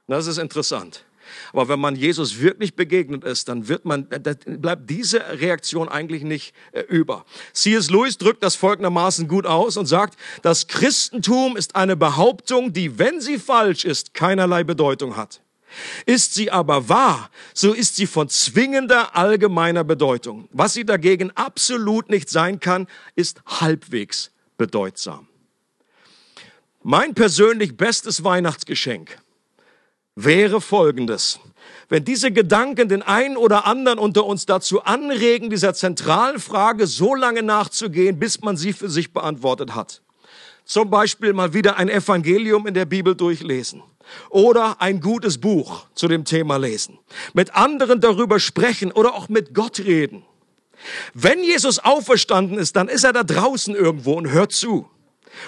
Das 0.06 0.26
ist 0.26 0.38
interessant. 0.38 1.04
Aber 1.52 1.68
wenn 1.68 1.80
man 1.80 1.96
Jesus 1.96 2.40
wirklich 2.40 2.74
begegnet 2.74 3.24
ist, 3.24 3.48
dann 3.48 3.68
wird 3.68 3.84
man, 3.84 4.08
bleibt 4.08 4.88
diese 4.88 5.18
Reaktion 5.40 5.88
eigentlich 5.88 6.22
nicht 6.22 6.54
äh, 6.72 6.82
über. 6.82 7.24
C.S. 7.52 7.90
Lewis 7.90 8.18
drückt 8.18 8.42
das 8.42 8.54
folgendermaßen 8.54 9.26
gut 9.26 9.46
aus 9.46 9.76
und 9.76 9.86
sagt, 9.86 10.16
das 10.42 10.68
Christentum 10.68 11.56
ist 11.56 11.74
eine 11.76 11.96
Behauptung, 11.96 12.72
die, 12.72 12.98
wenn 12.98 13.20
sie 13.20 13.38
falsch 13.38 13.84
ist, 13.84 14.14
keinerlei 14.14 14.64
Bedeutung 14.64 15.16
hat. 15.16 15.40
Ist 16.06 16.34
sie 16.34 16.50
aber 16.50 16.88
wahr, 16.88 17.30
so 17.52 17.72
ist 17.72 17.96
sie 17.96 18.06
von 18.06 18.28
zwingender 18.28 19.16
allgemeiner 19.16 19.84
Bedeutung. 19.84 20.48
Was 20.52 20.74
sie 20.74 20.84
dagegen 20.84 21.32
absolut 21.32 22.08
nicht 22.08 22.30
sein 22.30 22.60
kann, 22.60 22.86
ist 23.14 23.42
halbwegs 23.46 24.30
bedeutsam. 24.56 25.28
Mein 26.82 27.14
persönlich 27.14 27.76
bestes 27.76 28.22
Weihnachtsgeschenk 28.22 29.18
wäre 30.16 30.60
folgendes. 30.60 31.38
Wenn 31.88 32.04
diese 32.04 32.32
Gedanken 32.32 32.88
den 32.88 33.02
einen 33.02 33.36
oder 33.36 33.66
anderen 33.66 34.00
unter 34.00 34.26
uns 34.26 34.46
dazu 34.46 34.82
anregen, 34.82 35.50
dieser 35.50 35.74
zentralen 35.74 36.40
Frage 36.40 36.88
so 36.88 37.14
lange 37.14 37.44
nachzugehen, 37.44 38.18
bis 38.18 38.40
man 38.40 38.56
sie 38.56 38.72
für 38.72 38.88
sich 38.88 39.12
beantwortet 39.12 39.76
hat. 39.76 40.02
Zum 40.64 40.90
Beispiel 40.90 41.32
mal 41.32 41.54
wieder 41.54 41.76
ein 41.76 41.88
Evangelium 41.88 42.66
in 42.66 42.74
der 42.74 42.86
Bibel 42.86 43.14
durchlesen 43.14 43.82
oder 44.30 44.80
ein 44.80 45.00
gutes 45.00 45.38
Buch 45.38 45.86
zu 45.94 46.08
dem 46.08 46.24
Thema 46.24 46.56
lesen, 46.56 46.98
mit 47.34 47.54
anderen 47.54 48.00
darüber 48.00 48.40
sprechen 48.40 48.90
oder 48.90 49.14
auch 49.14 49.28
mit 49.28 49.54
Gott 49.54 49.78
reden. 49.78 50.24
Wenn 51.14 51.42
Jesus 51.42 51.78
auferstanden 51.78 52.58
ist, 52.58 52.74
dann 52.74 52.88
ist 52.88 53.04
er 53.04 53.12
da 53.12 53.22
draußen 53.22 53.74
irgendwo 53.74 54.14
und 54.14 54.30
hört 54.30 54.52
zu. 54.52 54.88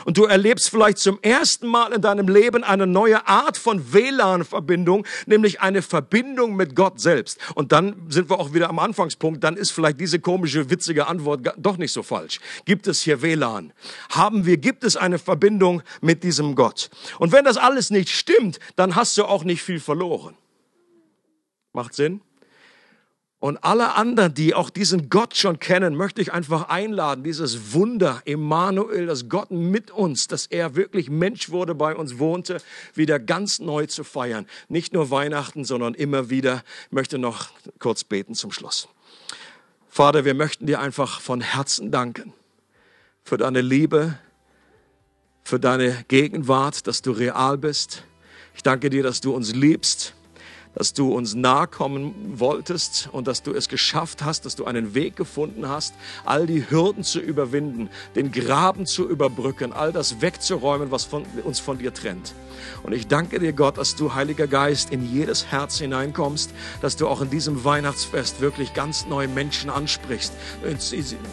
Und 0.05 0.17
du 0.17 0.25
erlebst 0.25 0.71
vielleicht 0.71 0.99
zum 0.99 1.19
ersten 1.23 1.67
Mal 1.67 1.93
in 1.93 2.03
deinem 2.03 2.29
Leben 2.29 2.65
eine 2.65 2.87
neue 2.87 3.27
Art 3.27 3.57
von 3.57 3.93
WLAN-Verbindung, 3.93 5.07
nämlich 5.27 5.61
eine 5.61 5.83
Verbindung 5.83 6.57
mit 6.57 6.75
Gott 6.75 7.01
selbst. 7.01 7.39
Und 7.55 7.73
dann 7.73 7.95
sind 8.09 8.31
wir 8.31 8.39
auch 8.39 8.55
wieder 8.55 8.69
am 8.69 8.79
Anfangspunkt, 8.79 9.45
dann 9.45 9.57
ist 9.57 9.71
vielleicht 9.71 10.01
diese 10.01 10.21
komische, 10.21 10.71
witzige 10.71 11.07
Antwort 11.07 11.55
doch 11.57 11.77
nicht 11.77 11.93
so 11.93 12.03
falsch. 12.03 12.41
Gibt 12.65 12.87
es 12.87 13.03
hier 13.03 13.23
WLAN? 13.23 13.73
Haben 14.11 14.47
wir, 14.47 14.57
gibt 14.57 14.85
es 14.85 14.97
eine 14.97 15.19
Verbindung 15.19 15.83
mit 16.01 16.23
diesem 16.23 16.55
Gott? 16.55 16.91
Und 17.19 17.33
wenn 17.33 17.45
das 17.45 17.57
alles 17.57 17.91
nicht 17.91 18.11
stimmt, 18.11 18.59
dann 18.77 18.95
hast 18.95 19.17
du 19.19 19.25
auch 19.25 19.45
nicht 19.45 19.63
viel 19.63 19.81
verloren. 19.81 20.35
Macht 21.73 21.95
Sinn? 21.95 22.21
Und 23.41 23.63
alle 23.63 23.95
anderen, 23.95 24.35
die 24.35 24.55
auch 24.55 24.69
diesen 24.69 25.11
Gott 25.11 25.37
schon 25.37 25.61
kennen, 25.61 25.95
möchte 25.95 26.21
ich 26.21 26.33
einfach 26.33 26.71
einladen, 26.71 27.23
dieses 27.23 27.73
Wunder, 27.73 28.21
Emmanuel, 28.25 29.07
dass 29.07 29.29
Gott 29.29 29.53
mit 29.53 29.93
uns, 29.93 30.27
dass 30.27 30.47
er 30.47 30.75
wirklich 30.75 31.09
Mensch 31.09 31.51
wurde, 31.51 31.77
bei 31.77 31.95
uns 31.95 32.19
wohnte, 32.19 32.61
wieder 32.95 33.21
ganz 33.21 33.61
neu 33.61 33.87
zu 33.87 34.03
feiern. 34.03 34.47
Nicht 34.69 34.93
nur 34.93 35.13
Weihnachten, 35.13 35.65
sondern 35.65 35.95
immer 35.95 36.31
wieder. 36.31 36.65
Ich 36.87 36.93
möchte 36.93 37.19
noch 37.19 37.49
kurz 37.79 38.03
beten 38.03 38.35
zum 38.35 38.51
Schluss. 38.51 38.89
Vater, 39.89 40.25
wir 40.25 40.35
möchten 40.35 40.67
dir 40.67 40.81
einfach 40.81 41.21
von 41.21 41.41
Herzen 41.41 41.93
danken 41.93 42.33
für 43.23 43.37
deine 43.37 43.61
Liebe, 43.61 44.19
für 45.45 45.61
deine 45.61 46.05
Gegenwart, 46.09 46.89
dass 46.89 47.03
du 47.03 47.13
real 47.13 47.57
bist. 47.57 48.03
Ich 48.57 48.65
danke 48.65 48.91
dir, 48.91 49.05
dass 49.05 49.21
du 49.21 49.33
uns 49.33 49.55
liebst 49.55 50.15
dass 50.75 50.93
du 50.93 51.13
uns 51.13 51.35
nahe 51.35 51.67
kommen 51.67 52.15
wolltest 52.39 53.09
und 53.13 53.27
dass 53.27 53.43
du 53.43 53.53
es 53.53 53.69
geschafft 53.69 54.25
hast, 54.25 54.45
dass 54.45 54.57
du 54.57 54.65
einen 54.65 54.95
Weg 54.95 55.17
gefunden 55.17 55.69
hast, 55.69 55.95
all 56.25 56.47
die 56.47 56.71
Hürden 56.71 57.05
zu 57.05 57.21
überwinden, 57.21 57.89
den 58.15 58.33
Graben 58.33 58.87
zu 58.87 59.09
überbrücken, 59.09 59.73
all 59.73 59.93
das 59.93 60.21
wegzuräumen, 60.21 60.91
was 60.91 61.05
von, 61.05 61.25
uns 61.45 61.61
von 61.61 61.79
dir 61.79 61.93
trennt. 61.93 62.35
Und 62.83 62.93
ich 62.93 63.07
danke 63.07 63.39
dir, 63.39 63.53
Gott, 63.53 63.79
dass 63.79 63.95
du, 63.95 64.15
Heiliger 64.15 64.47
Geist, 64.47 64.91
in 64.91 65.11
jedes 65.11 65.47
Herz 65.47 65.79
hineinkommst, 65.79 66.51
dass 66.81 66.97
du 66.97 67.09
auch 67.09 67.21
in 67.21 67.31
diesem 67.31 67.65
Weihnachtsfest 67.65 68.41
wirklich 68.41 68.75
ganz 68.75 69.07
neue 69.07 69.29
Menschen 69.29 69.71
ansprichst, 69.71 70.33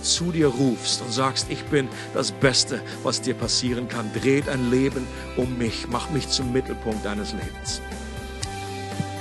zu 0.02 0.32
dir 0.32 0.48
rufst 0.48 1.02
und 1.02 1.12
sagst, 1.12 1.48
ich 1.50 1.63
bin 1.65 1.88
das 2.13 2.32
Beste, 2.32 2.82
was 3.04 3.21
dir 3.21 3.34
passieren 3.34 3.88
kann. 3.88 4.12
Dreht 4.13 4.50
ein 4.50 4.69
Leben 4.69 5.08
um 5.38 5.58
mich, 5.58 5.88
mach 5.89 6.10
mich 6.12 6.30
zum 6.30 6.52
Mittelpunkt 6.52 7.06
deines 7.06 7.34
Lebens. 7.34 7.82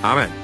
Amen. 0.04 0.43